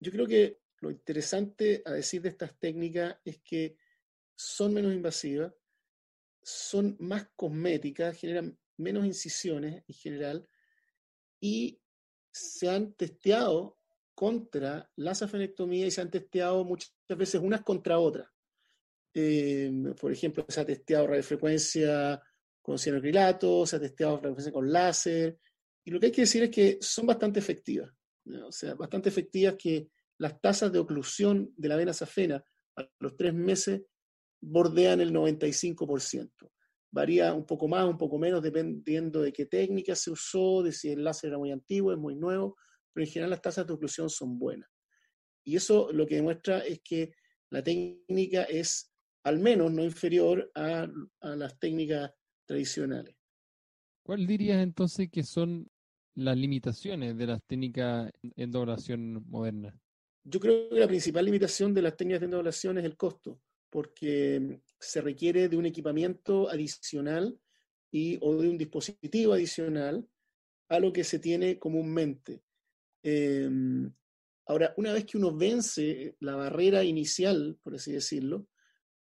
Yo 0.00 0.12
creo 0.12 0.26
que 0.26 0.60
lo 0.80 0.90
interesante 0.90 1.82
a 1.84 1.92
decir 1.92 2.22
de 2.22 2.28
estas 2.28 2.58
técnicas 2.58 3.16
es 3.24 3.40
que 3.40 3.76
son 4.36 4.74
menos 4.74 4.92
invasivas, 4.92 5.52
son 6.42 6.96
más 7.00 7.28
cosméticas, 7.34 8.16
generan 8.16 8.56
menos 8.76 9.04
incisiones 9.06 9.82
en 9.86 9.94
general 9.94 10.48
y 11.40 11.80
se 12.30 12.68
han 12.68 12.92
testeado 12.92 13.77
contra 14.18 14.90
la 14.96 15.14
safenectomía 15.14 15.86
y 15.86 15.92
se 15.92 16.00
han 16.00 16.10
testeado 16.10 16.64
muchas 16.64 16.92
veces 17.16 17.40
unas 17.40 17.62
contra 17.62 18.00
otras. 18.00 18.28
Eh, 19.14 19.70
por 20.00 20.10
ejemplo, 20.10 20.44
se 20.48 20.60
ha 20.60 20.66
testeado 20.66 21.06
radiofrecuencia 21.06 22.20
con 22.60 22.80
cianocrilato, 22.80 23.64
se 23.64 23.76
ha 23.76 23.80
testeado 23.80 24.16
radiofrecuencia 24.16 24.52
con 24.52 24.72
láser, 24.72 25.38
y 25.84 25.92
lo 25.92 26.00
que 26.00 26.06
hay 26.06 26.12
que 26.12 26.22
decir 26.22 26.42
es 26.42 26.50
que 26.50 26.78
son 26.80 27.06
bastante 27.06 27.38
efectivas, 27.38 27.92
o 28.44 28.50
sea, 28.50 28.74
bastante 28.74 29.08
efectivas 29.08 29.54
que 29.56 29.88
las 30.18 30.40
tasas 30.40 30.72
de 30.72 30.80
oclusión 30.80 31.54
de 31.56 31.68
la 31.68 31.76
vena 31.76 31.92
safena 31.92 32.42
a 32.74 32.90
los 32.98 33.16
tres 33.16 33.32
meses 33.32 33.82
bordean 34.40 35.00
el 35.00 35.12
95%. 35.12 36.50
Varía 36.90 37.32
un 37.34 37.46
poco 37.46 37.68
más, 37.68 37.88
un 37.88 37.96
poco 37.96 38.18
menos, 38.18 38.42
dependiendo 38.42 39.22
de 39.22 39.32
qué 39.32 39.46
técnica 39.46 39.94
se 39.94 40.10
usó, 40.10 40.64
de 40.64 40.72
si 40.72 40.90
el 40.90 41.04
láser 41.04 41.28
era 41.28 41.38
muy 41.38 41.52
antiguo, 41.52 41.92
es 41.92 41.98
muy 41.98 42.16
nuevo, 42.16 42.56
pero 42.92 43.04
en 43.04 43.10
general 43.10 43.30
las 43.30 43.42
tasas 43.42 43.66
de 43.66 43.72
oclusión 43.72 44.10
son 44.10 44.38
buenas. 44.38 44.68
Y 45.44 45.56
eso 45.56 45.90
lo 45.92 46.06
que 46.06 46.16
demuestra 46.16 46.60
es 46.60 46.80
que 46.82 47.12
la 47.50 47.62
técnica 47.62 48.44
es 48.44 48.92
al 49.24 49.38
menos 49.38 49.72
no 49.72 49.82
inferior 49.82 50.50
a, 50.54 50.86
a 51.20 51.36
las 51.36 51.58
técnicas 51.58 52.10
tradicionales. 52.46 53.14
¿Cuál 54.02 54.26
dirías 54.26 54.62
entonces 54.62 55.10
que 55.10 55.22
son 55.22 55.70
las 56.14 56.36
limitaciones 56.36 57.16
de 57.16 57.26
las 57.26 57.42
técnicas 57.44 58.10
de 58.22 58.44
endoblación 58.44 59.24
modernas? 59.28 59.74
Yo 60.24 60.40
creo 60.40 60.68
que 60.70 60.80
la 60.80 60.88
principal 60.88 61.24
limitación 61.24 61.72
de 61.72 61.82
las 61.82 61.96
técnicas 61.96 62.20
de 62.20 62.26
endoblación 62.26 62.78
es 62.78 62.84
el 62.84 62.96
costo 62.96 63.40
porque 63.70 64.60
se 64.78 65.00
requiere 65.00 65.48
de 65.48 65.56
un 65.56 65.66
equipamiento 65.66 66.48
adicional 66.48 67.38
y, 67.90 68.18
o 68.20 68.36
de 68.40 68.48
un 68.48 68.58
dispositivo 68.58 69.32
adicional 69.32 70.06
a 70.68 70.78
lo 70.78 70.92
que 70.92 71.04
se 71.04 71.18
tiene 71.18 71.58
comúnmente. 71.58 72.42
Em, 73.08 73.90
ahora, 74.46 74.74
una 74.76 74.92
vez 74.92 75.04
que 75.06 75.16
uno 75.16 75.34
vence 75.34 76.16
la 76.20 76.36
barrera 76.36 76.84
inicial, 76.84 77.58
por 77.62 77.74
así 77.74 77.92
decirlo, 77.92 78.48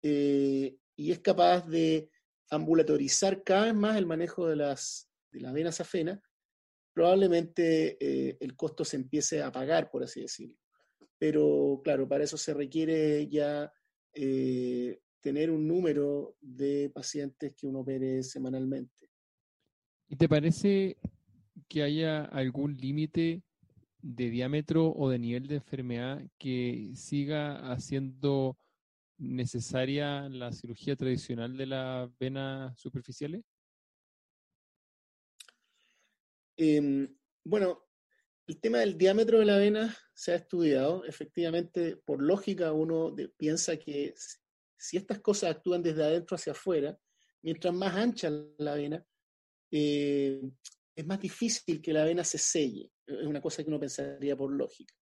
eh, 0.04 0.78
y 0.96 1.12
es 1.12 1.20
capaz 1.20 1.68
de 1.68 2.12
ambulatorizar 2.52 3.44
cada 3.44 3.66
vez 3.66 3.76
más 3.76 3.98
el 3.98 4.06
manejo 4.06 4.48
de 4.48 4.56
las, 4.56 5.10
de 5.32 5.42
las 5.42 5.54
venas 5.54 5.82
afenas, 5.82 6.20
probablemente 6.94 7.98
eh, 8.00 8.38
el 8.40 8.56
costo 8.56 8.86
se 8.86 8.98
empiece 8.98 9.42
a 9.42 9.52
pagar, 9.52 9.90
por 9.90 10.04
así 10.04 10.22
decirlo. 10.22 10.58
Pero 11.18 11.82
claro, 11.84 12.08
para 12.08 12.24
eso 12.24 12.38
se 12.38 12.54
requiere 12.54 13.28
ya 13.28 13.72
eh, 14.14 15.00
tener 15.20 15.50
un 15.50 15.68
número 15.68 16.38
de 16.40 16.92
pacientes 16.94 17.54
que 17.56 17.66
uno 17.66 17.80
opere 17.80 18.22
semanalmente. 18.22 19.10
¿Y 20.08 20.16
te 20.16 20.30
parece 20.30 20.98
que 21.68 21.84
haya 21.84 22.26
algún 22.26 22.78
límite 22.78 23.44
de 24.16 24.30
diámetro 24.30 24.94
o 24.96 25.10
de 25.10 25.20
nivel 25.20 25.48
de 25.48 25.56
enfermedad 25.56 26.22
que 26.38 26.92
siga 26.96 27.72
haciendo 27.72 28.58
necesaria 29.18 30.30
la 30.30 30.54
cirugía 30.54 30.96
tradicional 30.96 31.58
de 31.58 31.66
las 31.66 32.18
venas 32.18 32.80
superficiales? 32.80 33.44
Em, 36.56 37.14
bueno, 37.44 37.84
el 38.48 38.62
tema 38.62 38.80
del 38.80 38.98
diámetro 38.98 39.40
de 39.40 39.46
la 39.46 39.58
vena 39.58 39.96
se 40.14 40.32
ha 40.32 40.36
estudiado. 40.36 41.04
Efectivamente, 41.04 41.98
por 41.98 42.22
lógica, 42.22 42.72
uno 42.72 43.14
piensa 43.36 43.76
que 43.76 44.14
si 44.78 44.96
estas 44.96 45.20
cosas 45.20 45.52
actúan 45.52 45.84
desde 45.84 46.04
adentro 46.04 46.36
hacia 46.36 46.54
afuera, 46.54 46.98
mientras 47.42 47.74
más 47.74 47.94
ancha 47.94 48.30
la 48.58 48.76
vena, 48.76 49.06
eh, 49.70 50.42
es 50.96 51.06
más 51.06 51.20
difícil 51.20 51.82
que 51.82 51.92
la 51.92 52.06
vena 52.06 52.24
se 52.24 52.38
selle. 52.38 52.90
Es 53.08 53.26
una 53.26 53.42
cosa 53.42 53.64
que 53.64 53.70
uno 53.70 53.80
pensaría 53.80 54.36
por 54.36 54.52
lógica. 54.52 54.94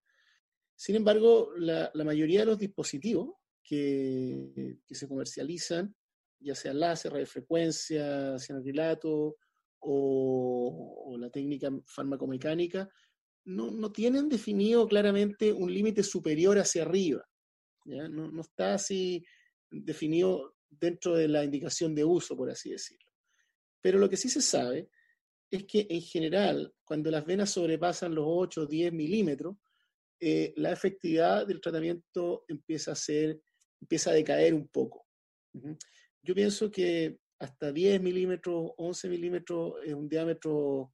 Sin 0.75 0.95
embargo, 0.95 1.51
la, 1.57 1.91
mayoría 1.93 2.41
de 2.41 2.45
los 2.45 2.59
dispositivos 2.59 3.33
que, 3.63 4.79
se 4.89 5.07
comercializan, 5.07 5.95
ya 6.39 6.55
sea 6.55 6.73
láser, 6.73 7.13
radiofrecuencia, 7.13 8.37
cianocrilato 8.37 9.37
o, 9.79 11.03
o 11.07 11.17
la 11.17 11.29
técnica 11.29 11.71
farmacomecánica, 11.85 12.89
no, 13.45 13.71
no 13.71 13.91
tienen 13.91 14.27
definido 14.27 14.87
claramente 14.87 15.53
un 15.53 15.73
límite 15.73 16.03
superior 16.03 16.57
hacia 16.57 16.83
arriba. 16.83 17.23
No, 17.85 18.09
no, 18.09 18.41
está 18.41 18.73
así 18.73 19.23
definido 19.69 20.55
dentro 20.69 21.15
de 21.15 21.27
la 21.27 21.43
indicación 21.43 21.93
de 21.93 22.03
uso, 22.03 22.35
por 22.35 22.49
así 22.49 22.71
decirlo. 22.71 23.05
Pero 23.81 23.99
lo 23.99 24.09
que 24.09 24.17
sí 24.17 24.29
se 24.29 24.41
sabe 24.41 24.89
es 25.51 25.65
que 25.65 25.87
en 25.89 26.01
general, 26.01 26.73
cuando 26.83 27.11
las 27.11 27.25
venas 27.25 27.49
sobrepasan 27.51 28.15
los 28.15 28.25
8 28.27 28.61
o 28.61 28.65
10 28.65 28.93
milímetros, 28.93 29.57
eh, 30.19 30.53
la 30.57 30.71
efectividad 30.71 31.45
del 31.45 31.61
tratamiento 31.61 32.45
empieza 32.47 32.93
a 32.93 32.95
ser, 32.95 33.39
empieza 33.81 34.11
a 34.11 34.13
decaer 34.13 34.53
un 34.53 34.67
poco. 34.67 35.05
Yo 36.21 36.33
pienso 36.33 36.71
que 36.71 37.19
hasta 37.39 37.71
10 37.71 38.01
milímetros, 38.01 38.71
11 38.77 39.09
milímetros 39.09 39.73
es 39.83 39.93
un 39.93 40.09
diámetro 40.09 40.93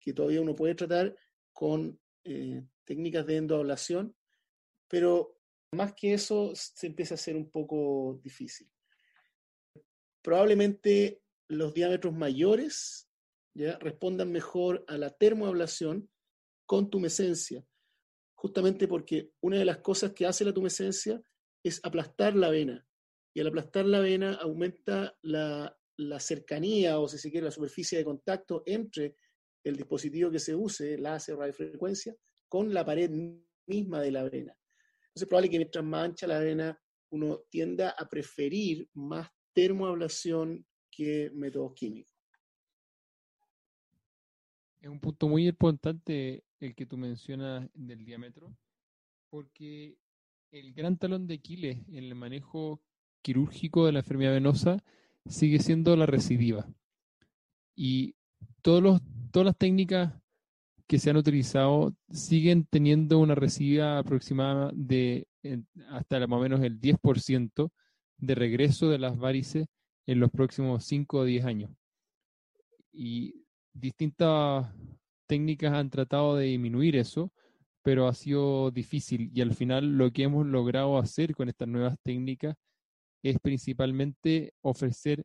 que 0.00 0.12
todavía 0.12 0.40
uno 0.40 0.54
puede 0.54 0.74
tratar 0.74 1.14
con 1.52 1.98
eh, 2.24 2.64
técnicas 2.84 3.26
de 3.26 3.36
endoablación, 3.36 4.16
pero 4.88 5.38
más 5.72 5.94
que 5.94 6.14
eso 6.14 6.52
se 6.54 6.86
empieza 6.86 7.14
a 7.14 7.16
hacer 7.16 7.36
un 7.36 7.50
poco 7.50 8.20
difícil. 8.22 8.70
Probablemente 10.22 11.22
los 11.48 11.72
diámetros 11.74 12.14
mayores 12.14 13.08
¿ya? 13.54 13.78
respondan 13.78 14.32
mejor 14.32 14.84
a 14.88 14.96
la 14.96 15.10
termoablación 15.10 16.10
con 16.66 16.90
tumescencia, 16.90 17.64
justamente 18.34 18.88
porque 18.88 19.32
una 19.40 19.58
de 19.58 19.64
las 19.64 19.78
cosas 19.78 20.12
que 20.12 20.26
hace 20.26 20.44
la 20.44 20.54
tumescencia 20.54 21.20
es 21.62 21.80
aplastar 21.84 22.34
la 22.34 22.50
vena, 22.50 22.86
y 23.34 23.40
al 23.40 23.46
aplastar 23.46 23.86
la 23.86 24.00
vena 24.00 24.34
aumenta 24.34 25.16
la, 25.22 25.76
cercanía 26.18 26.98
o 26.98 27.08
si 27.08 27.18
se 27.18 27.30
quiere 27.30 27.44
la 27.44 27.50
superficie 27.50 27.98
de 27.98 28.04
contacto 28.04 28.62
entre 28.66 29.16
el 29.62 29.76
dispositivo 29.76 30.30
que 30.30 30.40
se 30.40 30.54
use, 30.54 30.98
láser, 30.98 31.36
radiofrecuencia, 31.36 32.14
con 32.48 32.74
la 32.74 32.84
pared 32.84 33.10
misma 33.66 34.00
de 34.00 34.10
la 34.10 34.24
vena. 34.24 34.52
Entonces 34.52 35.22
es 35.22 35.28
probable 35.28 35.50
que 35.50 35.58
mientras 35.58 35.84
más 35.84 36.20
la 36.22 36.38
vena, 36.40 36.82
uno 37.10 37.44
tienda 37.50 37.90
a 37.90 38.08
preferir 38.08 38.88
más 38.94 39.28
termoablación 39.52 40.66
que 40.90 41.30
métodos 41.32 41.74
químicos. 41.74 42.11
Es 44.82 44.88
un 44.88 44.98
punto 44.98 45.28
muy 45.28 45.46
importante 45.46 46.42
el 46.58 46.74
que 46.74 46.86
tú 46.86 46.96
mencionas 46.96 47.70
del 47.72 48.04
diámetro, 48.04 48.52
porque 49.30 49.96
el 50.50 50.74
gran 50.74 50.96
talón 50.98 51.28
de 51.28 51.34
Aquiles 51.34 51.78
en 51.86 52.02
el 52.04 52.16
manejo 52.16 52.82
quirúrgico 53.22 53.86
de 53.86 53.92
la 53.92 54.00
enfermedad 54.00 54.32
venosa 54.32 54.82
sigue 55.24 55.60
siendo 55.60 55.94
la 55.94 56.06
recidiva. 56.06 56.66
Y 57.76 58.16
todas 58.60 59.00
las 59.32 59.56
técnicas 59.56 60.14
que 60.88 60.98
se 60.98 61.10
han 61.10 61.16
utilizado 61.16 61.94
siguen 62.10 62.66
teniendo 62.66 63.20
una 63.20 63.36
recidiva 63.36 63.98
aproximada 63.98 64.72
de 64.74 65.28
hasta 65.90 66.26
más 66.26 66.40
o 66.40 66.42
menos 66.42 66.60
el 66.60 66.80
10% 66.80 67.70
de 68.16 68.34
regreso 68.34 68.90
de 68.90 68.98
las 68.98 69.16
varices 69.16 69.68
en 70.06 70.18
los 70.18 70.32
próximos 70.32 70.84
5 70.84 71.18
o 71.18 71.24
10 71.24 71.44
años. 71.44 71.70
Y 72.92 73.41
distintas 73.72 74.66
técnicas 75.26 75.72
han 75.72 75.90
tratado 75.90 76.36
de 76.36 76.46
disminuir 76.46 76.96
eso, 76.96 77.32
pero 77.82 78.06
ha 78.06 78.14
sido 78.14 78.70
difícil. 78.70 79.30
Y 79.34 79.40
al 79.40 79.54
final 79.54 79.96
lo 79.96 80.10
que 80.12 80.24
hemos 80.24 80.46
logrado 80.46 80.98
hacer 80.98 81.34
con 81.34 81.48
estas 81.48 81.68
nuevas 81.68 81.96
técnicas 82.02 82.56
es 83.22 83.38
principalmente 83.40 84.54
ofrecer 84.62 85.24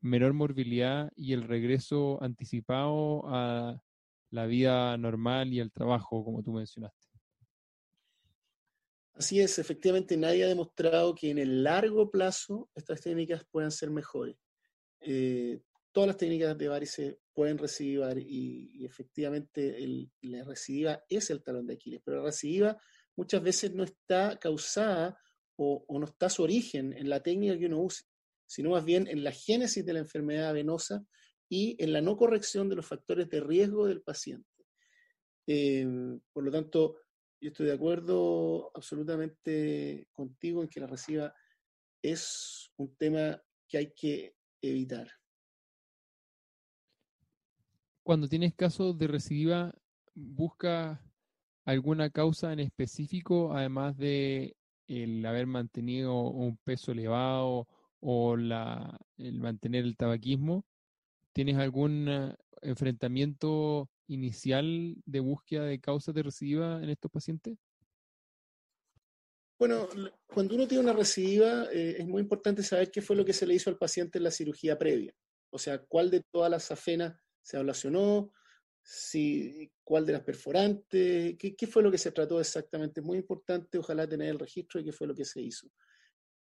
menor 0.00 0.34
morbilidad 0.34 1.10
y 1.16 1.32
el 1.32 1.42
regreso 1.42 2.22
anticipado 2.22 3.22
a 3.26 3.80
la 4.30 4.46
vida 4.46 4.96
normal 4.98 5.52
y 5.52 5.60
al 5.60 5.72
trabajo, 5.72 6.24
como 6.24 6.42
tú 6.42 6.52
mencionaste. 6.52 7.08
Así 9.14 9.40
es, 9.40 9.58
efectivamente 9.58 10.16
nadie 10.16 10.44
ha 10.44 10.48
demostrado 10.48 11.14
que 11.14 11.30
en 11.30 11.38
el 11.38 11.62
largo 11.62 12.10
plazo 12.10 12.68
estas 12.74 13.00
técnicas 13.00 13.44
puedan 13.50 13.70
ser 13.70 13.90
mejores. 13.90 14.36
Eh, 15.00 15.60
todas 15.94 16.08
las 16.08 16.16
técnicas 16.16 16.58
de 16.58 16.68
varices 16.68 17.16
pueden 17.32 17.56
recibir 17.56 18.02
y, 18.18 18.84
efectivamente 18.84 19.78
la 20.22 20.42
recidiva 20.42 21.04
es 21.08 21.30
el 21.30 21.42
talón 21.42 21.68
de 21.68 21.74
Aquiles, 21.74 22.02
pero 22.04 22.18
la 22.18 22.24
recidiva 22.24 22.76
muchas 23.16 23.40
veces 23.40 23.72
no 23.72 23.84
está 23.84 24.36
causada 24.40 25.16
o, 25.56 25.86
no 25.88 26.04
está 26.04 26.28
su 26.28 26.42
origen 26.42 26.92
en 26.92 27.08
la 27.08 27.22
técnica 27.22 27.56
que 27.56 27.66
uno 27.66 27.80
usa, 27.80 28.04
sino 28.44 28.70
más 28.70 28.84
bien 28.84 29.06
en 29.06 29.22
la 29.22 29.30
génesis 29.30 29.86
de 29.86 29.92
la 29.92 30.00
enfermedad 30.00 30.52
venosa 30.52 31.06
y 31.48 31.76
en 31.78 31.92
la 31.92 32.00
no 32.00 32.16
corrección 32.16 32.68
de 32.68 32.74
los 32.74 32.86
factores 32.86 33.30
de 33.30 33.40
riesgo 33.40 33.86
del 33.86 34.02
paciente. 34.02 34.50
Eh, 35.46 35.86
por 36.32 36.42
lo 36.42 36.50
tanto, 36.50 36.96
yo 37.40 37.50
estoy 37.50 37.66
de 37.66 37.74
acuerdo 37.74 38.72
absolutamente 38.74 40.08
contigo 40.12 40.60
en 40.60 40.68
que 40.68 40.80
la 40.80 40.88
reciba 40.88 41.32
es 42.02 42.72
un 42.78 42.96
tema 42.96 43.40
que 43.68 43.78
hay 43.78 43.92
que 43.92 44.34
evitar 44.60 45.08
cuando 48.04 48.28
tienes 48.28 48.54
casos 48.54 48.96
de 48.96 49.08
recidiva, 49.08 49.74
busca 50.14 51.02
alguna 51.64 52.10
causa 52.10 52.52
en 52.52 52.60
específico, 52.60 53.54
además 53.54 53.96
de 53.96 54.56
el 54.86 55.24
haber 55.24 55.46
mantenido 55.46 56.14
un 56.22 56.58
peso 56.58 56.92
elevado 56.92 57.66
o 58.00 58.34
el 58.34 59.40
mantener 59.40 59.84
el 59.84 59.96
tabaquismo? 59.96 60.66
¿Tienes 61.32 61.56
algún 61.56 62.08
eh, 62.08 62.36
enfrentamiento 62.60 63.88
inicial 64.06 64.96
de 65.06 65.20
búsqueda 65.20 65.64
de 65.64 65.80
causas 65.80 66.14
de 66.14 66.22
recidiva 66.22 66.82
en 66.82 66.90
estos 66.90 67.10
pacientes? 67.10 67.56
Bueno, 69.58 69.88
cuando 70.26 70.56
uno 70.56 70.68
tiene 70.68 70.84
una 70.84 70.92
recidiva, 70.92 71.64
eh, 71.72 71.96
es 71.98 72.06
muy 72.06 72.20
importante 72.20 72.62
saber 72.62 72.90
qué 72.90 73.00
fue 73.00 73.16
lo 73.16 73.24
que 73.24 73.32
se 73.32 73.46
le 73.46 73.54
hizo 73.54 73.70
al 73.70 73.78
paciente 73.78 74.18
en 74.18 74.24
la 74.24 74.30
cirugía 74.30 74.78
previa. 74.78 75.14
O 75.50 75.58
sea, 75.58 75.78
cuál 75.78 76.10
de 76.10 76.22
todas 76.22 76.50
las 76.50 76.70
afenas 76.70 77.23
se 77.44 77.58
ablacionó, 77.58 78.32
si, 78.82 79.70
cuál 79.84 80.04
de 80.04 80.14
las 80.14 80.22
perforantes, 80.22 81.36
qué, 81.38 81.54
qué, 81.54 81.66
fue 81.66 81.82
lo 81.82 81.90
que 81.90 81.98
se 81.98 82.10
trató 82.10 82.40
exactamente. 82.40 83.00
Es 83.00 83.06
muy 83.06 83.18
importante, 83.18 83.78
ojalá 83.78 84.08
tener 84.08 84.30
el 84.30 84.38
registro 84.38 84.80
de 84.80 84.86
qué 84.86 84.92
fue 84.92 85.06
lo 85.06 85.14
que 85.14 85.24
se 85.24 85.40
hizo. 85.40 85.68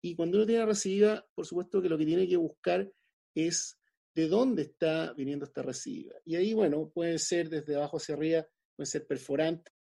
Y 0.02 0.14
cuando 0.14 0.36
uno 0.36 0.46
tiene 0.46 0.66
recidiva, 0.66 1.26
por 1.34 1.46
supuesto 1.46 1.80
que 1.80 1.88
lo 1.88 1.98
que 1.98 2.06
tiene 2.06 2.28
que 2.28 2.36
buscar 2.36 2.90
es 3.34 3.78
de 4.14 4.28
dónde 4.28 4.62
está 4.62 5.12
viniendo 5.14 5.44
esta 5.44 5.62
recidiva. 5.62 6.14
Y 6.24 6.36
ahí, 6.36 6.54
bueno, 6.54 6.90
puede 6.90 7.18
ser 7.18 7.48
desde 7.48 7.74
abajo 7.74 7.96
hacia 7.96 8.14
arriba, 8.14 8.46
puede 8.76 8.86
ser 8.86 9.06
perforante, 9.06 9.72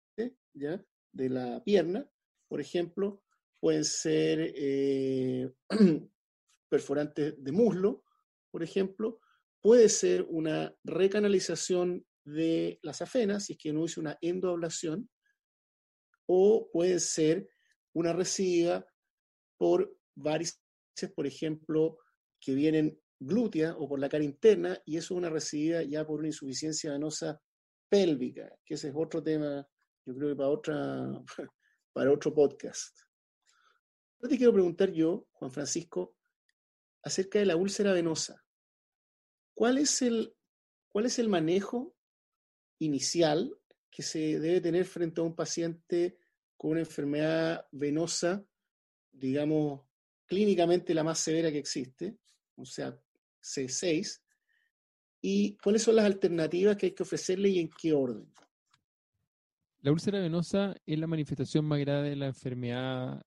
¿ya? 0.54 0.84
De 1.12 1.30
la 1.30 1.64
pierna, 1.64 2.10
por 2.48 2.60
ejemplo, 2.60 3.22
pueden 3.60 3.84
ser 3.84 4.54
eh, 4.56 5.52
perforantes 6.70 7.36
de 7.44 7.52
muslo, 7.52 8.04
por 8.50 8.64
ejemplo, 8.64 9.20
puede 9.64 9.88
ser 9.88 10.26
una 10.28 10.76
recanalización 10.84 12.06
de 12.26 12.80
las 12.84 13.02
afenas, 13.02 13.46
si 13.46 13.54
es 13.54 13.60
que 13.60 13.72
no 13.72 13.86
hice 13.86 14.02
una 14.02 14.18
endoablación, 14.20 15.10
o 16.28 16.70
puede 16.72 17.00
ser 17.00 17.48
una 17.94 18.12
recidiva 18.12 18.86
por 19.58 19.98
varices, 20.16 20.60
por 21.16 21.26
ejemplo, 21.26 21.98
que 22.42 22.54
vienen 22.54 23.00
glútea 23.20 23.74
o 23.78 23.88
por 23.88 24.02
la 24.02 24.10
cara 24.10 24.26
interna, 24.26 24.78
y 24.86 24.98
eso 24.98 25.14
es 25.14 25.18
una 25.18 25.30
recidiva 25.30 25.82
ya 25.82 26.06
por 26.06 26.20
una 26.20 26.28
insuficiencia 26.28 26.92
venosa 26.92 27.42
pélvica, 27.90 28.54
que 28.66 28.74
ese 28.74 28.90
es 28.90 28.94
otro 28.98 29.24
tema, 29.24 29.66
yo 30.06 30.14
creo 30.14 30.30
que 30.30 30.36
para, 30.36 30.50
otra, 30.50 31.24
para 31.94 32.12
otro 32.12 32.34
podcast. 32.34 33.00
Yo 34.22 34.28
te 34.28 34.38
quiero 34.38 34.52
preguntar 34.52 34.92
yo, 34.92 35.26
Juan 35.32 35.52
Francisco, 35.52 36.18
acerca 37.02 37.40
de 37.40 37.46
la 37.46 37.56
úlcera 37.56 37.94
venosa. 37.94 38.43
¿Cuál 39.54 39.78
es 39.78 40.02
el, 40.02 40.34
cuál 40.90 41.06
es 41.06 41.20
el 41.20 41.30
manejo 41.30 41.96
inicial 42.80 43.56
que 43.90 44.04
se 44.04 44.40
debe 44.40 44.62
tener 44.62 44.86
frente 44.86 45.22
a 45.22 45.24
un 45.24 45.36
paciente 45.36 46.18
con 46.58 46.72
una 46.72 46.82
enfermedad 46.82 47.68
venosa, 47.72 48.44
digamos, 49.12 49.82
clínicamente 50.26 50.94
la 50.94 51.04
más 51.04 51.20
severa 51.20 51.52
que 51.52 51.60
existe, 51.60 52.18
o 52.56 52.66
sea, 52.66 52.98
C6, 53.42 54.22
y 55.22 55.56
cuáles 55.58 55.84
son 55.84 55.96
las 55.96 56.06
alternativas 56.06 56.76
que 56.76 56.88
hay 56.88 56.92
que 56.94 57.04
ofrecerle 57.04 57.50
y 57.50 57.60
en 57.60 57.70
qué 57.70 57.94
orden. 57.94 58.32
La 59.82 59.92
úlcera 59.92 60.20
venosa 60.20 60.76
es 60.86 60.98
la 60.98 61.08
manifestación 61.08 61.66
más 61.66 61.80
grave 61.80 62.10
de 62.10 62.16
la 62.16 62.28
enfermedad 62.28 63.22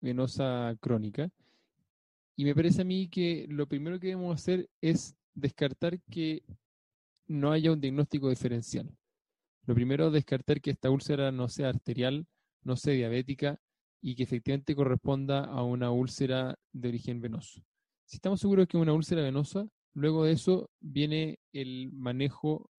venosa 0.00 0.76
crónica. 0.80 1.30
Y 2.36 2.44
me 2.44 2.54
parece 2.54 2.82
a 2.82 2.84
mí 2.84 3.08
que 3.08 3.46
lo 3.48 3.66
primero 3.66 3.98
que 3.98 4.08
debemos 4.08 4.34
hacer 4.34 4.68
es 4.80 5.16
descartar 5.36 6.00
que 6.10 6.42
no 7.28 7.52
haya 7.52 7.70
un 7.70 7.80
diagnóstico 7.80 8.28
diferencial. 8.28 8.90
Lo 9.66 9.74
primero, 9.74 10.10
descartar 10.10 10.60
que 10.60 10.70
esta 10.70 10.90
úlcera 10.90 11.30
no 11.30 11.48
sea 11.48 11.68
arterial, 11.68 12.26
no 12.62 12.76
sea 12.76 12.94
diabética, 12.94 13.60
y 14.00 14.14
que 14.14 14.22
efectivamente 14.22 14.76
corresponda 14.76 15.44
a 15.44 15.62
una 15.64 15.90
úlcera 15.90 16.58
de 16.72 16.88
origen 16.88 17.20
venoso. 17.20 17.62
Si 18.04 18.16
estamos 18.16 18.40
seguros 18.40 18.68
que 18.68 18.76
es 18.76 18.82
una 18.82 18.92
úlcera 18.92 19.22
venosa, 19.22 19.68
luego 19.94 20.24
de 20.24 20.32
eso 20.32 20.70
viene 20.80 21.40
el 21.52 21.90
manejo 21.92 22.70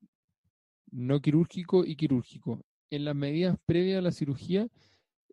no 0.89 1.21
quirúrgico 1.21 1.83
y 1.85 1.95
quirúrgico. 1.95 2.63
En 2.89 3.03
las 3.03 3.15
medidas 3.15 3.57
previas 3.65 3.99
a 3.99 4.01
la 4.01 4.11
cirugía, 4.11 4.69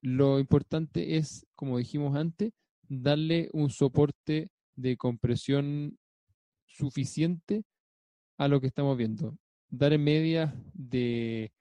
lo 0.00 0.40
importante 0.40 1.16
es, 1.16 1.46
como 1.54 1.78
dijimos 1.78 2.16
antes, 2.16 2.52
darle 2.88 3.48
un 3.52 3.70
soporte 3.70 4.50
de 4.74 4.96
compresión 4.96 5.96
suficiente 6.74 7.64
a 8.38 8.48
lo 8.48 8.60
que 8.60 8.66
estamos 8.66 8.96
viendo. 8.96 9.36
Dar 9.70 9.96
medidas 9.98 10.54
de 10.72 11.52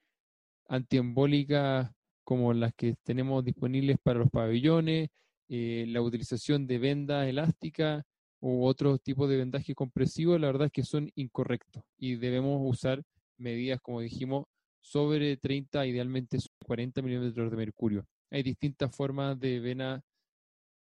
antiembólicas 0.68 1.92
como 2.24 2.54
las 2.54 2.74
que 2.74 2.96
tenemos 3.04 3.44
disponibles 3.44 3.98
para 4.02 4.20
los 4.20 4.30
pabellones, 4.30 5.10
eh, 5.50 5.86
la 5.88 6.02
utilización 6.02 6.68
de 6.68 6.80
vendas 6.80 7.28
elásticas 7.28 8.04
u 8.40 8.66
otros 8.66 9.02
tipos 9.02 9.30
de 9.30 9.38
vendaje 9.38 9.76
compresivo, 9.76 10.38
la 10.38 10.48
verdad 10.48 10.68
es 10.68 10.72
que 10.72 10.84
son 10.84 11.10
incorrectos 11.16 11.84
y 11.98 12.16
debemos 12.16 12.60
usar 12.64 13.04
medidas, 13.38 13.80
como 13.82 14.02
dijimos, 14.02 14.46
sobre 14.82 15.38
30, 15.38 15.86
idealmente 15.86 16.38
40 16.66 17.02
milímetros 17.02 17.52
de 17.52 17.58
mercurio. 17.58 18.06
Hay 18.32 18.44
distintas 18.44 18.96
formas 18.96 19.40
de 19.40 19.60
vena, 19.60 20.02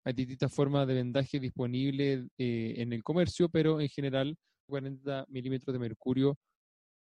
hay 0.04 0.12
distintas 0.12 0.52
formas 0.52 0.86
de 0.86 0.94
vendaje 0.94 1.40
disponibles 1.40 2.26
eh, 2.38 2.74
en 2.78 2.92
el 2.92 3.02
comercio, 3.02 3.48
pero 3.48 3.80
en 3.80 3.88
general 3.88 4.36
40 4.66 5.26
milímetros 5.28 5.72
de 5.72 5.78
mercurio, 5.78 6.38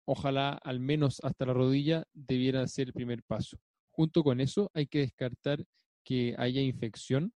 ojalá 0.06 0.60
al 0.64 0.80
menos 0.80 1.20
hasta 1.24 1.46
la 1.46 1.54
rodilla, 1.54 2.06
debiera 2.14 2.68
ser 2.68 2.88
el 2.88 2.94
primer 2.94 3.24
paso. 3.24 3.58
Junto 3.90 4.24
con 4.24 4.42
eso 4.42 4.70
hay 4.74 4.88
que 4.88 5.00
descartar 5.00 5.64
que 6.04 6.36
haya 6.38 6.62
infección. 6.62 7.34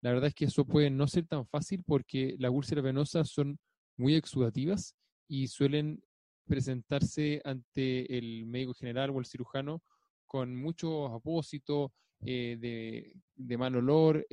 La 0.00 0.10
verdad 0.10 0.28
es 0.28 0.34
que 0.34 0.46
eso 0.46 0.64
puede 0.64 0.90
no 0.90 1.06
ser 1.06 1.26
tan 1.26 1.46
fácil 1.46 1.82
porque 1.84 2.36
las 2.38 2.50
úlceras 2.50 2.84
venosas 2.84 3.28
son 3.28 3.58
muy 3.96 4.14
exudativas 4.14 4.94
y 5.28 5.48
suelen 5.48 6.02
presentarse 6.46 7.40
ante 7.44 8.16
el 8.16 8.46
médico 8.46 8.74
general 8.74 9.10
o 9.10 9.18
el 9.18 9.26
cirujano 9.26 9.82
con 10.26 10.54
muchos 10.56 11.10
apósitos 11.12 11.90
eh, 12.24 13.12
de, 13.36 13.58
mal 13.58 13.76
olor, 13.76 14.26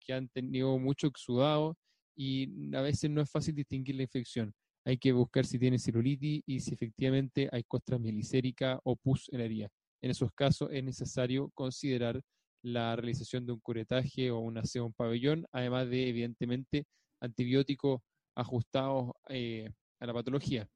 que 0.00 0.12
han 0.12 0.28
tenido 0.28 0.78
mucho 0.78 1.06
exudado 1.06 1.76
y 2.16 2.74
a 2.74 2.80
veces 2.80 3.10
no 3.10 3.20
es 3.20 3.30
fácil 3.30 3.54
distinguir 3.54 3.96
la 3.96 4.02
infección. 4.02 4.52
Hay 4.84 4.98
que 4.98 5.12
buscar 5.12 5.46
si 5.46 5.58
tiene 5.58 5.78
celulitis 5.78 6.42
y 6.46 6.60
si 6.60 6.74
efectivamente 6.74 7.48
hay 7.50 7.64
costra 7.64 7.98
mielicérica 7.98 8.78
o 8.84 8.96
pus 8.96 9.28
en 9.32 9.38
la 9.38 9.44
herida. 9.46 9.68
En 10.02 10.10
esos 10.10 10.30
casos 10.32 10.68
es 10.70 10.84
necesario 10.84 11.50
considerar 11.54 12.20
la 12.62 12.96
realización 12.96 13.46
de 13.46 13.52
un 13.52 13.60
curetaje 13.60 14.30
o 14.30 14.38
un 14.38 14.58
aseo 14.58 14.86
en 14.86 14.92
pabellón, 14.92 15.46
además 15.52 15.88
de, 15.88 16.08
evidentemente, 16.08 16.86
antibióticos 17.20 18.00
ajustados 18.34 19.12
eh, 19.28 19.70
a 20.00 20.06
la 20.06 20.12
patología. 20.12 20.68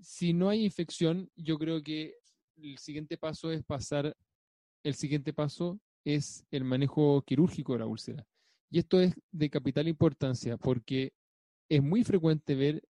Si 0.00 0.32
no 0.32 0.48
hay 0.48 0.64
infección, 0.64 1.30
yo 1.36 1.58
creo 1.58 1.82
que 1.82 2.14
el 2.56 2.78
siguiente 2.78 3.16
paso 3.16 3.50
es 3.50 3.64
pasar, 3.64 4.16
el 4.84 4.94
siguiente 4.94 5.32
paso 5.32 5.80
es 6.04 6.44
el 6.50 6.64
manejo 6.64 7.22
quirúrgico 7.22 7.72
de 7.72 7.78
la 7.80 7.86
úlcera. 7.86 8.26
Y 8.70 8.78
esto 8.78 9.00
es 9.00 9.14
de 9.32 9.50
capital 9.50 9.88
importancia 9.88 10.56
porque 10.56 11.12
es 11.68 11.82
muy 11.82 12.04
frecuente 12.04 12.54
ver 12.54 12.82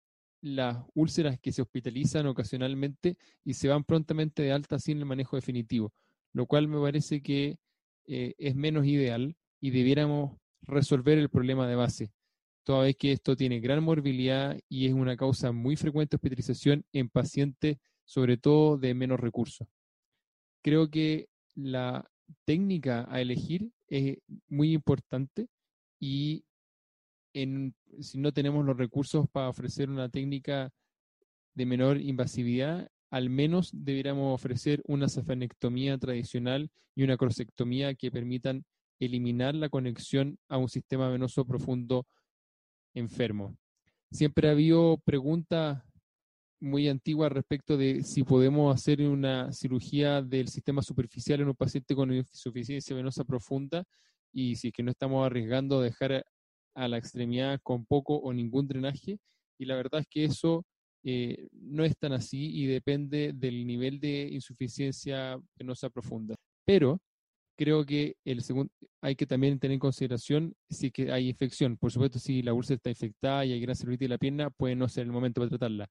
las 0.41 0.83
úlceras 0.93 1.39
que 1.39 1.51
se 1.51 1.61
hospitalizan 1.61 2.27
ocasionalmente 2.27 3.17
y 3.45 3.53
se 3.53 3.69
van 3.69 3.83
prontamente 3.83 4.43
de 4.43 4.51
alta 4.51 4.77
sin 4.79 4.97
el 4.97 5.05
manejo 5.05 5.37
definitivo, 5.37 5.93
lo 6.33 6.47
cual 6.47 6.67
me 6.67 6.81
parece 6.81 7.21
que 7.21 7.59
eh, 8.05 8.33
es 8.37 8.55
menos 8.55 8.85
ideal 8.85 9.37
y 9.61 9.71
debiéramos 9.71 10.37
resolver 10.63 11.17
el 11.17 11.29
problema 11.29 11.67
de 11.67 11.75
base, 11.75 12.11
toda 12.63 12.83
vez 12.83 12.97
que 12.97 13.13
esto 13.13 13.35
tiene 13.35 13.59
gran 13.59 13.83
morbilidad 13.83 14.57
y 14.67 14.87
es 14.87 14.93
una 14.93 15.15
causa 15.15 15.51
muy 15.51 15.75
frecuente 15.77 16.15
de 16.15 16.17
hospitalización 16.17 16.85
en 16.91 17.09
pacientes, 17.09 17.77
sobre 18.05 18.37
todo 18.37 18.77
de 18.77 18.93
menos 18.93 19.19
recursos. 19.19 19.67
Creo 20.61 20.89
que 20.89 21.29
la 21.55 22.09
técnica 22.45 23.05
a 23.09 23.21
elegir 23.21 23.71
es 23.87 24.17
muy 24.47 24.73
importante 24.73 25.47
y 25.99 26.45
si 27.33 28.19
no 28.19 28.31
tenemos 28.31 28.65
los 28.65 28.77
recursos 28.77 29.27
para 29.31 29.49
ofrecer 29.49 29.89
una 29.89 30.09
técnica 30.09 30.71
de 31.55 31.65
menor 31.65 31.99
invasividad, 31.99 32.89
al 33.09 33.29
menos 33.29 33.69
deberíamos 33.73 34.33
ofrecer 34.33 34.81
una 34.87 35.07
safanectomía 35.07 35.97
tradicional 35.97 36.69
y 36.95 37.03
una 37.03 37.17
crosectomía 37.17 37.95
que 37.95 38.11
permitan 38.11 38.65
eliminar 38.99 39.55
la 39.55 39.69
conexión 39.69 40.37
a 40.49 40.57
un 40.57 40.69
sistema 40.69 41.09
venoso 41.09 41.45
profundo 41.45 42.07
enfermo. 42.95 43.57
Siempre 44.11 44.47
ha 44.47 44.51
habido 44.51 44.99
preguntas 45.03 45.83
muy 46.63 46.87
antiguas 46.87 47.29
respecto 47.29 47.75
de 47.75 48.03
si 48.03 48.23
podemos 48.23 48.73
hacer 48.73 49.01
una 49.01 49.51
cirugía 49.51 50.21
del 50.21 50.47
sistema 50.47 50.81
superficial 50.81 51.41
en 51.41 51.49
un 51.49 51.55
paciente 51.55 51.93
con 51.93 52.13
insuficiencia 52.13 52.95
venosa 52.95 53.25
profunda 53.25 53.83
y 54.31 54.55
si 54.55 54.69
es 54.69 54.73
que 54.73 54.81
no 54.81 54.91
estamos 54.91 55.25
arriesgando 55.25 55.79
a 55.79 55.83
dejar 55.83 56.25
a 56.73 56.87
la 56.87 56.97
extremidad 56.97 57.59
con 57.61 57.85
poco 57.85 58.15
o 58.15 58.31
ningún 58.31 58.65
drenaje 58.65 59.19
y 59.59 59.65
la 59.65 59.75
verdad 59.75 60.01
es 60.01 60.07
que 60.09 60.23
eso 60.23 60.65
eh, 61.03 61.49
no 61.51 61.83
es 61.83 61.97
tan 61.97 62.13
así 62.13 62.55
y 62.55 62.65
depende 62.65 63.33
del 63.33 63.67
nivel 63.67 63.99
de 63.99 64.29
insuficiencia 64.31 65.37
venosa 65.59 65.89
profunda. 65.89 66.35
Pero 66.65 67.01
creo 67.57 67.85
que 67.85 68.15
el 68.23 68.41
segundo 68.41 68.71
hay 69.01 69.17
que 69.17 69.25
también 69.25 69.59
tener 69.59 69.73
en 69.73 69.79
consideración 69.79 70.55
si 70.69 70.91
que 70.91 71.11
hay 71.11 71.27
infección. 71.27 71.75
Por 71.75 71.91
supuesto, 71.91 72.19
si 72.19 72.41
la 72.41 72.53
úlcera 72.53 72.77
está 72.77 72.89
infectada 72.89 73.45
y 73.45 73.51
hay 73.51 73.59
gran 73.59 73.75
celulitis 73.75 74.05
de 74.05 74.09
la 74.09 74.17
pierna, 74.17 74.49
puede 74.49 74.75
no 74.75 74.87
ser 74.87 75.03
el 75.03 75.11
momento 75.11 75.41
para 75.41 75.49
tratarla. 75.49 75.89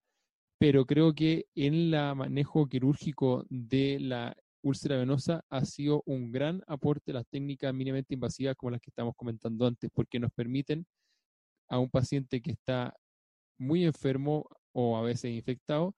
Pero 0.62 0.86
creo 0.86 1.12
que 1.12 1.46
en 1.56 1.74
el 1.74 2.14
manejo 2.14 2.68
quirúrgico 2.68 3.44
de 3.50 3.98
la 3.98 4.36
úlcera 4.62 4.96
venosa 4.96 5.44
ha 5.50 5.64
sido 5.64 6.04
un 6.06 6.30
gran 6.30 6.62
aporte 6.68 7.12
las 7.12 7.26
técnicas 7.26 7.74
mínimamente 7.74 8.14
invasivas 8.14 8.54
como 8.54 8.70
las 8.70 8.80
que 8.80 8.90
estamos 8.90 9.16
comentando 9.16 9.66
antes, 9.66 9.90
porque 9.92 10.20
nos 10.20 10.30
permiten 10.30 10.86
a 11.68 11.80
un 11.80 11.90
paciente 11.90 12.40
que 12.40 12.52
está 12.52 12.94
muy 13.58 13.84
enfermo 13.84 14.46
o 14.70 14.96
a 14.96 15.02
veces 15.02 15.32
infectado, 15.32 15.96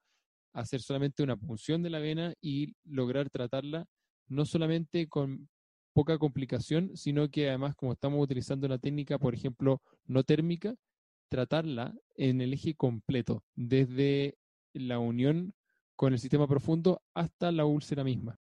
hacer 0.51 0.81
solamente 0.81 1.21
una 1.21 1.37
punción 1.37 1.83
de 1.83 1.91
la 1.91 1.99
vena 1.99 2.33
y 2.41 2.73
lograr 2.85 3.29
tratarla 3.29 3.85
no 4.27 4.45
solamente 4.45 5.07
con 5.07 5.47
poca 5.93 6.17
complicación, 6.17 6.97
sino 6.97 7.29
que 7.29 7.49
además 7.49 7.75
como 7.75 7.93
estamos 7.93 8.19
utilizando 8.19 8.65
una 8.65 8.79
técnica, 8.79 9.19
por 9.19 9.35
ejemplo, 9.35 9.83
no 10.07 10.23
térmica, 10.23 10.73
tratarla 11.29 11.93
en 12.15 12.41
el 12.41 12.53
eje 12.53 12.73
completo, 12.73 13.43
desde 13.53 14.39
la 14.75 14.99
unión 14.99 15.53
con 15.95 16.13
el 16.13 16.19
sistema 16.19 16.47
profundo 16.47 17.01
hasta 17.13 17.51
la 17.51 17.65
úlcera 17.65 18.03
misma. 18.03 18.39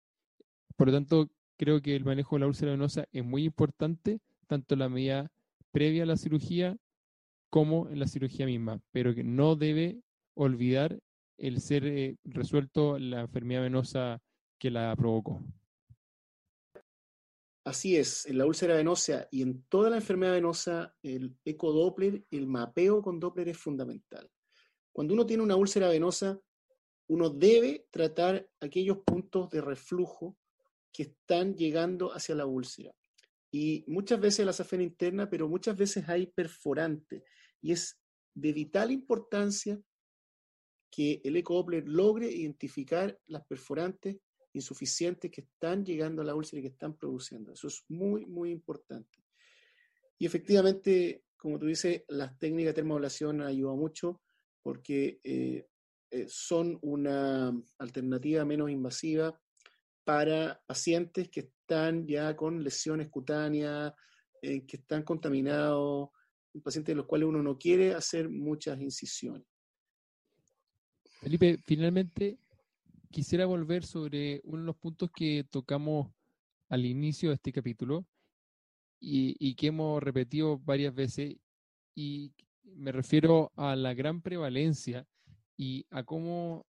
Por 0.76 0.88
lo 0.88 0.94
tanto, 0.94 1.30
creo 1.58 1.82
que 1.82 1.96
el 1.96 2.06
manejo 2.06 2.36
de 2.36 2.42
la 2.42 2.48
úlcera 2.48 2.72
venosa 2.72 3.06
es 3.12 3.24
muy 3.24 3.44
importante, 3.44 4.20
tanto 4.48 4.76
en 4.76 4.80
la 4.80 4.90
medida 4.90 5.32
previa 5.72 6.04
a 6.04 6.06
la 6.06 6.18
cirugía 6.18 6.78
como 7.50 7.90
en 7.90 8.00
la 8.00 8.08
cirugía 8.08 8.46
misma, 8.46 8.82
pero 8.92 9.14
que 9.14 9.24
no 9.24 9.56
debe 9.56 10.02
olvidar 10.36 11.00
el 11.38 11.62
ser 11.62 11.86
eh, 11.86 12.18
resuelto 12.24 13.00
la 13.00 13.22
enfermedad 13.22 13.62
venosa 13.62 14.22
que 14.60 14.70
la 14.70 14.96
provocó. 14.96 15.42
Así 17.66 17.98
es, 17.98 18.26
en 18.26 18.38
la 18.38 18.46
úlcera 18.46 18.76
venosa 18.76 19.28
y 19.32 19.42
en 19.42 19.64
toda 19.64 19.90
la 19.90 19.98
enfermedad 19.98 20.34
venosa, 20.34 20.96
el 21.04 21.38
ecodoppler, 21.46 22.24
el 22.32 22.48
mapeo 22.48 23.02
con 23.02 23.20
Doppler 23.20 23.50
es 23.50 23.58
fundamental. 23.58 24.30
Cuando 25.00 25.14
uno 25.14 25.26
tiene 25.26 25.44
una 25.44 25.56
úlcera 25.56 25.88
venosa, 25.88 26.42
uno 27.08 27.30
debe 27.30 27.88
tratar 27.90 28.50
aquellos 28.60 28.98
puntos 28.98 29.50
de 29.50 29.62
reflujo 29.62 30.38
que 30.92 31.04
están 31.04 31.56
llegando 31.56 32.14
hacia 32.14 32.36
la 32.36 32.46
úlcera. 32.46 32.94
Y 33.50 33.86
muchas 33.88 34.20
veces 34.20 34.46
la 34.46 34.52
safena 34.52 34.84
interna, 34.84 35.30
pero 35.30 35.48
muchas 35.48 35.78
veces 35.78 36.10
hay 36.10 36.28
perforante. 36.28 37.24
Y 37.62 37.72
es 37.72 37.98
de 38.34 38.52
vital 38.52 38.92
importancia 38.92 39.82
que 40.92 41.22
el 41.24 41.38
ecodoppler 41.38 41.88
logre 41.88 42.30
identificar 42.30 43.18
las 43.28 43.46
perforantes 43.46 44.18
insuficientes 44.52 45.32
que 45.32 45.44
están 45.44 45.86
llegando 45.86 46.24
a 46.24 46.26
la 46.26 46.36
úlcera 46.36 46.60
y 46.60 46.64
que 46.64 46.74
están 46.74 46.98
produciendo. 46.98 47.54
Eso 47.54 47.70
es 47.70 47.86
muy, 47.88 48.26
muy 48.26 48.52
importante. 48.52 49.24
Y 50.18 50.26
efectivamente, 50.26 51.24
como 51.38 51.58
tú 51.58 51.68
dices, 51.68 52.04
las 52.10 52.38
técnicas 52.38 52.72
de 52.72 52.82
termoablación 52.82 53.42
ayudan 53.44 53.78
mucho 53.78 54.20
porque 54.62 55.20
eh, 55.24 55.68
eh, 56.12 56.26
son 56.28 56.78
una 56.82 57.54
alternativa 57.78 58.46
menos 58.46 58.70
invasiva 58.70 59.40
para 60.04 60.62
pacientes 60.66 61.30
que 61.30 61.42
están 61.42 62.08
ya 62.08 62.36
con 62.36 62.64
lesiones 62.64 63.10
cutáneas, 63.10 63.94
eh, 64.42 64.66
que 64.66 64.78
están 64.78 65.04
contaminados, 65.04 66.10
pacientes 66.64 66.94
de 66.94 66.98
los 66.98 67.06
cuales 67.06 67.28
uno 67.28 67.44
no 67.44 67.58
quiere 67.58 67.94
hacer 67.94 68.30
muchas 68.30 68.82
incisiones. 68.82 69.48
Felipe, 71.22 71.60
finalmente 71.66 72.40
quisiera 73.12 73.46
volver 73.46 73.86
sobre 73.86 74.42
uno 74.44 74.62
de 74.62 74.66
los 74.66 74.76
puntos 74.78 75.10
que 75.12 75.46
tocamos 75.50 76.12
al 76.70 76.86
inicio 76.86 77.30
de 77.30 77.36
este 77.36 77.52
capítulo, 77.52 78.06
y, 79.00 79.56
que 79.56 79.68
hemos 79.68 80.02
repetido 80.04 80.60
varias 80.60 80.94
veces, 80.94 81.38
y 81.96 82.32
me 82.76 82.92
refiero 82.92 83.52
a 83.56 83.76
la 83.76 83.94
gran 83.94 84.22
prevalencia 84.22 85.06
y 85.58 85.86
a 85.90 86.04
cómo 86.04 86.66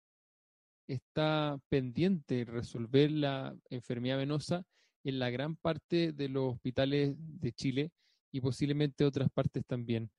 está 0.86 1.59
pendiente 1.68 2.44
resolver 2.44 3.11
la 3.11 3.57
enfermedad 3.70 4.18
venosa 4.18 4.64
en 5.05 5.18
la 5.18 5.30
gran 5.30 5.57
parte 5.57 6.12
de 6.12 6.28
los 6.28 6.55
hospitales 6.55 7.14
de 7.18 7.53
Chile 7.53 7.90
y 8.32 8.40
posiblemente 8.40 9.05
otras 9.05 9.28
partes 9.30 9.64
también. 9.66 10.11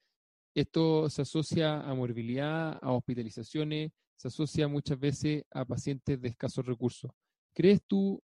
Esto 0.56 1.10
se 1.10 1.22
asocia 1.22 1.82
a 1.82 1.94
morbilidad, 1.94 2.80
a 2.82 2.92
hospitalizaciones, 2.92 3.92
se 4.16 4.28
asocia 4.28 4.68
muchas 4.68 5.00
veces 5.00 5.44
a 5.52 5.66
pacientes 5.66 6.20
de 6.20 6.30
escasos 6.30 6.66
recursos. 6.66 7.12
¿Crees 7.54 7.82
tú 7.86 8.22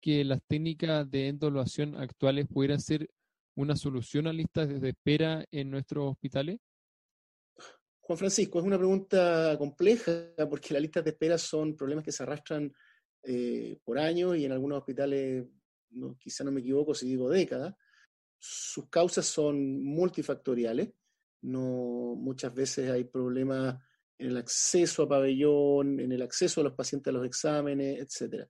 que 0.00 0.24
las 0.24 0.40
técnicas 0.46 1.10
de 1.10 1.28
endoluación 1.28 1.96
actuales 1.96 2.46
pudieran 2.46 2.80
ser 2.80 3.08
una 3.54 3.76
solución 3.76 4.26
a 4.26 4.32
listas 4.32 4.68
de 4.80 4.88
espera 4.88 5.44
en 5.50 5.70
nuestros 5.70 6.10
hospitales? 6.10 6.58
Juan 8.06 8.18
Francisco, 8.18 8.58
es 8.58 8.66
una 8.66 8.76
pregunta 8.76 9.56
compleja 9.56 10.12
porque 10.50 10.74
las 10.74 10.82
listas 10.82 11.04
de 11.04 11.10
espera 11.10 11.38
son 11.38 11.74
problemas 11.74 12.04
que 12.04 12.12
se 12.12 12.22
arrastran 12.22 12.70
eh, 13.22 13.78
por 13.82 13.98
años 13.98 14.36
y 14.36 14.44
en 14.44 14.52
algunos 14.52 14.78
hospitales, 14.78 15.46
no, 15.92 16.14
quizá 16.18 16.44
no 16.44 16.52
me 16.52 16.60
equivoco 16.60 16.94
si 16.94 17.06
digo 17.06 17.30
décadas. 17.30 17.74
Sus 18.38 18.90
causas 18.90 19.24
son 19.24 19.82
multifactoriales. 19.82 20.90
No, 21.40 22.14
muchas 22.18 22.52
veces 22.52 22.90
hay 22.90 23.04
problemas 23.04 23.82
en 24.18 24.28
el 24.28 24.36
acceso 24.36 25.04
a 25.04 25.08
pabellón, 25.08 25.98
en 25.98 26.12
el 26.12 26.20
acceso 26.20 26.60
a 26.60 26.64
los 26.64 26.74
pacientes 26.74 27.10
a 27.10 27.16
los 27.16 27.24
exámenes, 27.24 28.00
etc. 28.00 28.46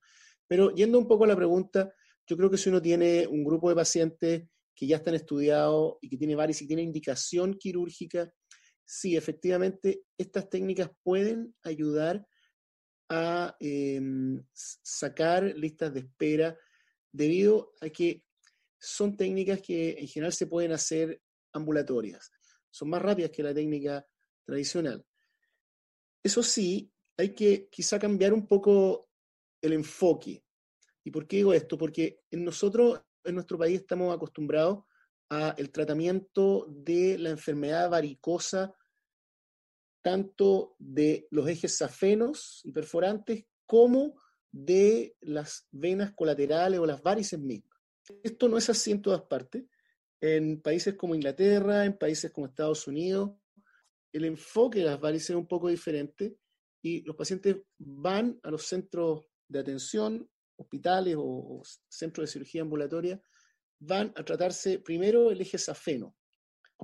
Pero 0.48 0.74
yendo 0.74 0.98
un 0.98 1.06
poco 1.06 1.22
a 1.24 1.28
la 1.28 1.36
pregunta, 1.36 1.94
yo 2.26 2.36
creo 2.36 2.50
que 2.50 2.58
si 2.58 2.70
uno 2.70 2.82
tiene 2.82 3.24
un 3.28 3.44
grupo 3.44 3.68
de 3.68 3.76
pacientes 3.76 4.48
que 4.74 4.86
ya 4.88 4.96
están 4.96 5.14
estudiados 5.14 5.94
y 6.00 6.08
que 6.08 6.16
tiene 6.16 6.34
varias 6.34 6.60
y 6.60 6.66
tiene 6.66 6.82
indicación 6.82 7.54
quirúrgica, 7.54 8.32
sí, 8.84 9.16
efectivamente, 9.16 10.04
estas 10.18 10.48
técnicas 10.48 10.90
pueden 11.02 11.54
ayudar 11.62 12.26
a 13.08 13.56
em, 13.60 14.42
sacar 14.52 15.44
listas 15.56 15.92
de 15.92 16.00
espera 16.00 16.58
debido 17.12 17.72
a 17.80 17.88
que 17.90 18.24
son 18.78 19.16
técnicas 19.16 19.60
que 19.60 19.92
en 19.98 20.08
general 20.08 20.32
se 20.32 20.46
pueden 20.46 20.72
hacer 20.72 21.20
ambulatorias. 21.52 22.30
Son 22.70 22.88
más 22.88 23.00
rápidas 23.00 23.30
que 23.30 23.42
la 23.42 23.54
técnica 23.54 24.06
tradicional. 24.44 25.04
Eso 26.22 26.42
sí, 26.42 26.90
hay 27.16 27.34
que 27.34 27.68
quizá 27.70 27.98
cambiar 27.98 28.32
un 28.32 28.46
poco 28.46 29.08
el 29.60 29.72
enfoque. 29.72 30.44
¿Y 31.04 31.10
por 31.10 31.26
qué 31.26 31.36
digo 31.36 31.52
esto? 31.52 31.78
Porque 31.78 32.20
en 32.30 32.44
nosotros, 32.44 33.00
en 33.22 33.34
nuestro 33.34 33.58
país, 33.58 33.80
estamos 33.80 34.14
acostumbrados 34.14 34.84
al 35.28 35.70
tratamiento 35.70 36.66
de 36.68 37.18
la 37.18 37.30
enfermedad 37.30 37.90
varicosa, 37.90 38.74
tanto 40.02 40.76
de 40.78 41.26
los 41.30 41.48
ejes 41.48 41.76
safenos 41.76 42.60
y 42.64 42.72
perforantes 42.72 43.46
como 43.66 44.20
de 44.52 45.16
las 45.20 45.66
venas 45.72 46.12
colaterales 46.12 46.78
o 46.78 46.86
las 46.86 47.02
varices 47.02 47.40
mismas. 47.40 47.80
Esto 48.22 48.48
no 48.48 48.58
es 48.58 48.68
así 48.68 48.90
en 48.90 49.02
todas 49.02 49.22
partes. 49.22 49.64
En 50.20 50.60
países 50.60 50.94
como 50.94 51.14
Inglaterra, 51.14 51.84
en 51.84 51.98
países 51.98 52.30
como 52.30 52.46
Estados 52.46 52.86
Unidos, 52.86 53.32
el 54.12 54.24
enfoque 54.26 54.78
de 54.78 54.84
las 54.84 55.00
varices 55.00 55.30
es 55.30 55.36
un 55.36 55.48
poco 55.48 55.68
diferente 55.68 56.36
y 56.82 57.02
los 57.02 57.16
pacientes 57.16 57.56
van 57.78 58.38
a 58.42 58.50
los 58.50 58.64
centros 58.64 59.26
de 59.48 59.58
atención, 59.58 60.30
hospitales 60.56 61.16
o, 61.18 61.62
centros 61.88 62.28
de 62.28 62.32
cirugía 62.32 62.62
ambulatoria, 62.62 63.20
van 63.86 64.12
a 64.16 64.24
tratarse 64.24 64.78
primero 64.78 65.30
el 65.30 65.40
eje 65.40 65.58
safeno, 65.58 66.16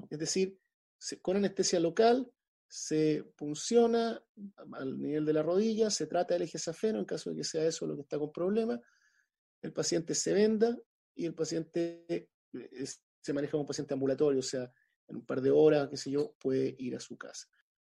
es 0.09 0.19
decir, 0.19 0.59
con 1.23 1.37
anestesia 1.37 1.81
local 1.81 2.31
se 2.69 3.25
punciona 3.37 4.23
al 4.73 5.01
nivel 5.01 5.25
de 5.25 5.33
la 5.33 5.43
rodilla, 5.43 5.91
se 5.91 6.07
trata 6.07 6.37
el 6.37 6.43
eje 6.43 6.59
safeno 6.59 6.99
en 6.99 7.05
caso 7.05 7.31
de 7.31 7.37
que 7.37 7.45
sea 7.45 7.65
eso 7.65 7.87
lo 7.87 7.97
que 7.97 8.03
está 8.03 8.19
con 8.19 8.33
problema, 8.33 8.81
el 9.63 9.73
paciente 9.73 10.15
se 10.15 10.33
venda 10.33 10.79
y 11.15 11.27
el 11.27 11.35
paciente 11.35 12.05
eh, 12.09 12.87
se 13.21 13.33
maneja 13.33 13.53
como 13.53 13.63
un 13.63 13.67
paciente 13.67 13.95
ambulatorio, 13.95 14.41
o 14.41 14.45
sea, 14.45 14.73
en 15.09 15.17
un 15.17 15.27
par 15.27 15.41
de 15.41 15.51
horas, 15.51 15.89
qué 15.89 15.97
sé 15.97 16.11
yo, 16.11 16.35
puede 16.39 16.77
ir 16.79 16.95
a 16.97 17.01
su 17.01 17.19
casa. 17.19 17.49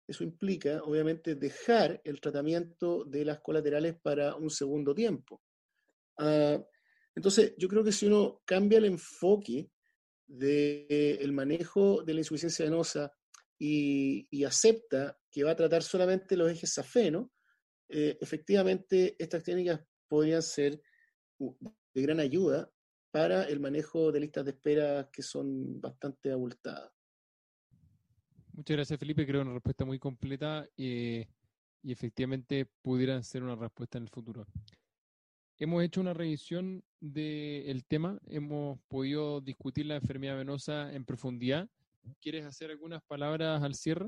Eso 0.08 0.24
implica, 0.24 0.82
obviamente, 0.84 1.36
dejar 1.36 2.00
el 2.06 2.22
tratamiento 2.22 3.04
de 3.04 3.26
las 3.26 3.40
colaterales 3.40 4.00
para 4.00 4.36
un 4.36 4.50
segundo 4.50 4.94
tiempo. 4.94 5.42
Ah, 6.18 6.64
entonces, 7.18 7.56
yo 7.58 7.68
creo 7.68 7.84
que 7.84 7.92
si 7.92 8.06
uno 8.06 8.44
cambia 8.46 8.78
el 8.78 8.86
enfoque 8.86 9.72
del 10.28 11.32
manejo 11.32 12.04
de 12.04 12.14
la 12.14 12.20
insuficiencia 12.20 12.66
venosa 12.66 13.12
y, 13.58 14.44
acepta 14.46 15.18
que 15.32 15.44
va 15.44 15.52
a 15.52 15.56
tratar 15.56 15.82
solamente 15.82 16.38
los 16.38 16.52
ejes 16.52 16.74
safeno, 16.74 17.32
eh, 17.90 18.20
efectivamente 18.22 19.16
estas 19.18 19.42
técnicas 19.42 19.82
podrían 20.08 20.44
ser 20.44 20.80
de 21.40 22.02
gran 22.04 22.20
ayuda 22.20 22.72
para 23.10 23.46
el 23.46 23.62
manejo 23.62 24.12
de 24.12 24.20
listas 24.20 24.46
de 24.46 24.52
espera 24.52 25.10
que 25.12 25.24
son 25.24 25.82
bastante 25.82 26.32
abultadas. 26.32 26.92
Muchas 28.54 28.78
gracias, 28.78 29.00
Felipe. 29.00 29.26
Creo 29.26 29.42
una 29.42 29.54
respuesta 29.54 29.86
muy 29.86 29.98
completa 29.98 30.70
eh, 30.78 31.28
y 31.82 31.92
efectivamente 31.92 32.68
pudieran 32.84 33.24
ser 33.24 33.42
una 33.42 33.56
respuesta 33.56 33.98
en 33.98 34.04
el 34.04 34.10
futuro. 34.12 34.46
Hemos 35.60 35.84
hecho 35.84 36.02
una 36.02 36.14
revisión 36.14 36.84
del 37.00 37.84
tema, 37.86 38.20
hemos 38.28 38.80
podido 38.88 39.42
discutir 39.42 39.88
la 39.88 39.96
enfermedad 39.96 40.38
venosa 40.38 40.94
en 40.94 41.04
profundidad. 41.04 41.68
¿Quieres 42.22 42.46
hacer 42.46 42.70
algunas 42.70 43.02
palabras 43.04 43.64
al 43.64 43.74
cierre? 43.74 44.08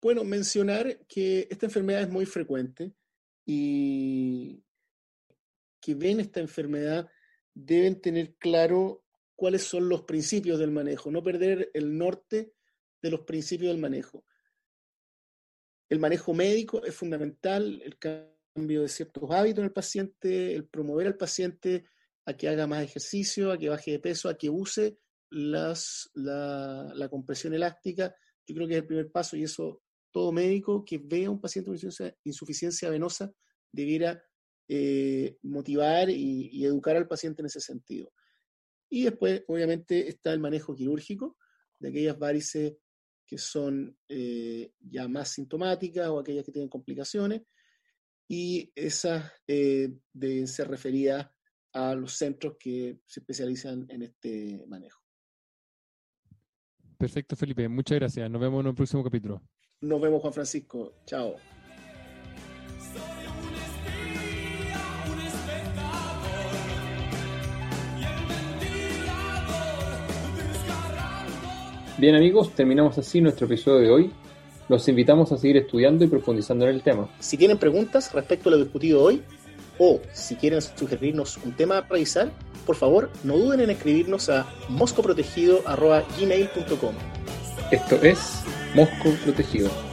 Bueno, 0.00 0.24
mencionar 0.24 1.04
que 1.06 1.46
esta 1.50 1.66
enfermedad 1.66 2.02
es 2.02 2.08
muy 2.08 2.24
frecuente 2.24 2.94
y 3.44 4.64
que 5.80 5.94
ven 5.94 6.20
esta 6.20 6.40
enfermedad 6.40 7.10
deben 7.52 8.00
tener 8.00 8.34
claro 8.36 9.04
cuáles 9.36 9.62
son 9.62 9.90
los 9.90 10.02
principios 10.02 10.58
del 10.58 10.70
manejo, 10.70 11.10
no 11.10 11.22
perder 11.22 11.70
el 11.74 11.98
norte 11.98 12.54
de 13.02 13.10
los 13.10 13.20
principios 13.20 13.72
del 13.72 13.80
manejo. 13.80 14.24
El 15.90 15.98
manejo 15.98 16.32
médico 16.32 16.82
es 16.84 16.94
fundamental, 16.94 17.82
el 17.84 17.98
cambio 18.58 18.82
de 18.82 18.88
ciertos 18.88 19.30
hábitos 19.30 19.58
en 19.58 19.64
el 19.66 19.72
paciente, 19.72 20.54
el 20.54 20.66
promover 20.66 21.06
al 21.06 21.16
paciente 21.16 21.86
a 22.26 22.34
que 22.34 22.48
haga 22.48 22.66
más 22.66 22.82
ejercicio, 22.82 23.52
a 23.52 23.58
que 23.58 23.68
baje 23.68 23.92
de 23.92 23.98
peso, 24.00 24.28
a 24.28 24.36
que 24.36 24.50
use 24.50 24.98
las, 25.30 26.10
la, 26.14 27.08
compresión 27.10 27.54
elástica. 27.54 28.14
Yo 28.46 28.54
creo 28.54 28.66
que 28.68 28.74
es 28.74 28.80
el 28.80 28.86
primer 28.86 29.10
paso 29.10 29.36
y 29.36 29.44
eso 29.44 29.82
todo 30.10 30.32
médico 30.32 30.84
que 30.84 30.98
vea 30.98 31.28
a 31.28 31.30
un 31.30 31.40
paciente 31.40 31.70
con 31.70 31.78
insuficiencia, 32.24 32.90
venosa 32.90 33.32
debiera 33.70 34.22
eh, 34.66 35.36
motivar 35.42 36.10
y 36.10 36.64
educar 36.64 36.96
al 36.96 37.06
paciente 37.06 37.42
en 37.42 37.46
ese 37.46 37.60
sentido. 37.60 38.12
Y 38.90 39.04
después, 39.04 39.44
obviamente, 39.46 40.08
está 40.08 40.32
el 40.32 40.40
manejo 40.40 40.74
quirúrgico 40.74 41.36
de 41.78 41.90
aquellas 41.90 42.18
varices 42.18 42.76
que 43.28 43.36
son 43.36 43.96
eh, 44.08 44.72
ya 44.80 45.06
más 45.06 45.28
sintomáticas 45.32 46.08
o 46.08 46.18
aquellas 46.18 46.44
que 46.44 46.52
tienen 46.52 46.70
complicaciones, 46.70 47.42
y 48.28 48.70
esas 48.74 49.32
eh, 49.46 49.90
deben 50.12 50.46
ser 50.46 50.68
referidas 50.68 51.28
a 51.72 51.94
los 51.94 52.12
centros 52.12 52.56
que 52.58 53.00
se 53.06 53.20
especializan 53.20 53.86
en 53.88 54.02
este 54.02 54.64
manejo. 54.68 55.02
Perfecto, 56.98 57.36
Felipe. 57.36 57.68
Muchas 57.68 57.98
gracias. 57.98 58.30
Nos 58.30 58.40
vemos 58.40 58.60
en 58.60 58.68
un 58.68 58.74
próximo 58.74 59.02
capítulo. 59.02 59.40
Nos 59.80 60.00
vemos, 60.00 60.20
Juan 60.20 60.32
Francisco. 60.32 60.94
Chao. 61.06 61.36
Bien 71.98 72.14
amigos, 72.14 72.54
terminamos 72.54 72.96
así 72.96 73.20
nuestro 73.20 73.46
episodio 73.46 73.80
de 73.80 73.90
hoy. 73.90 74.12
Los 74.68 74.86
invitamos 74.88 75.32
a 75.32 75.38
seguir 75.38 75.56
estudiando 75.56 76.04
y 76.04 76.08
profundizando 76.08 76.68
en 76.68 76.74
el 76.74 76.82
tema. 76.82 77.08
Si 77.20 77.38
tienen 77.38 77.58
preguntas 77.58 78.12
respecto 78.12 78.48
a 78.48 78.52
lo 78.52 78.58
discutido 78.58 79.02
hoy, 79.02 79.22
o 79.78 80.00
si 80.12 80.36
quieren 80.36 80.60
sugerirnos 80.60 81.38
un 81.38 81.52
tema 81.52 81.78
a 81.78 81.80
revisar, 81.82 82.30
por 82.66 82.76
favor 82.76 83.10
no 83.24 83.38
duden 83.38 83.60
en 83.60 83.70
escribirnos 83.70 84.28
a 84.28 84.46
moscoprotegido.gmail.com 84.68 86.94
Esto 87.70 87.96
es 88.02 88.42
Mosco 88.74 89.10
Protegido. 89.24 89.87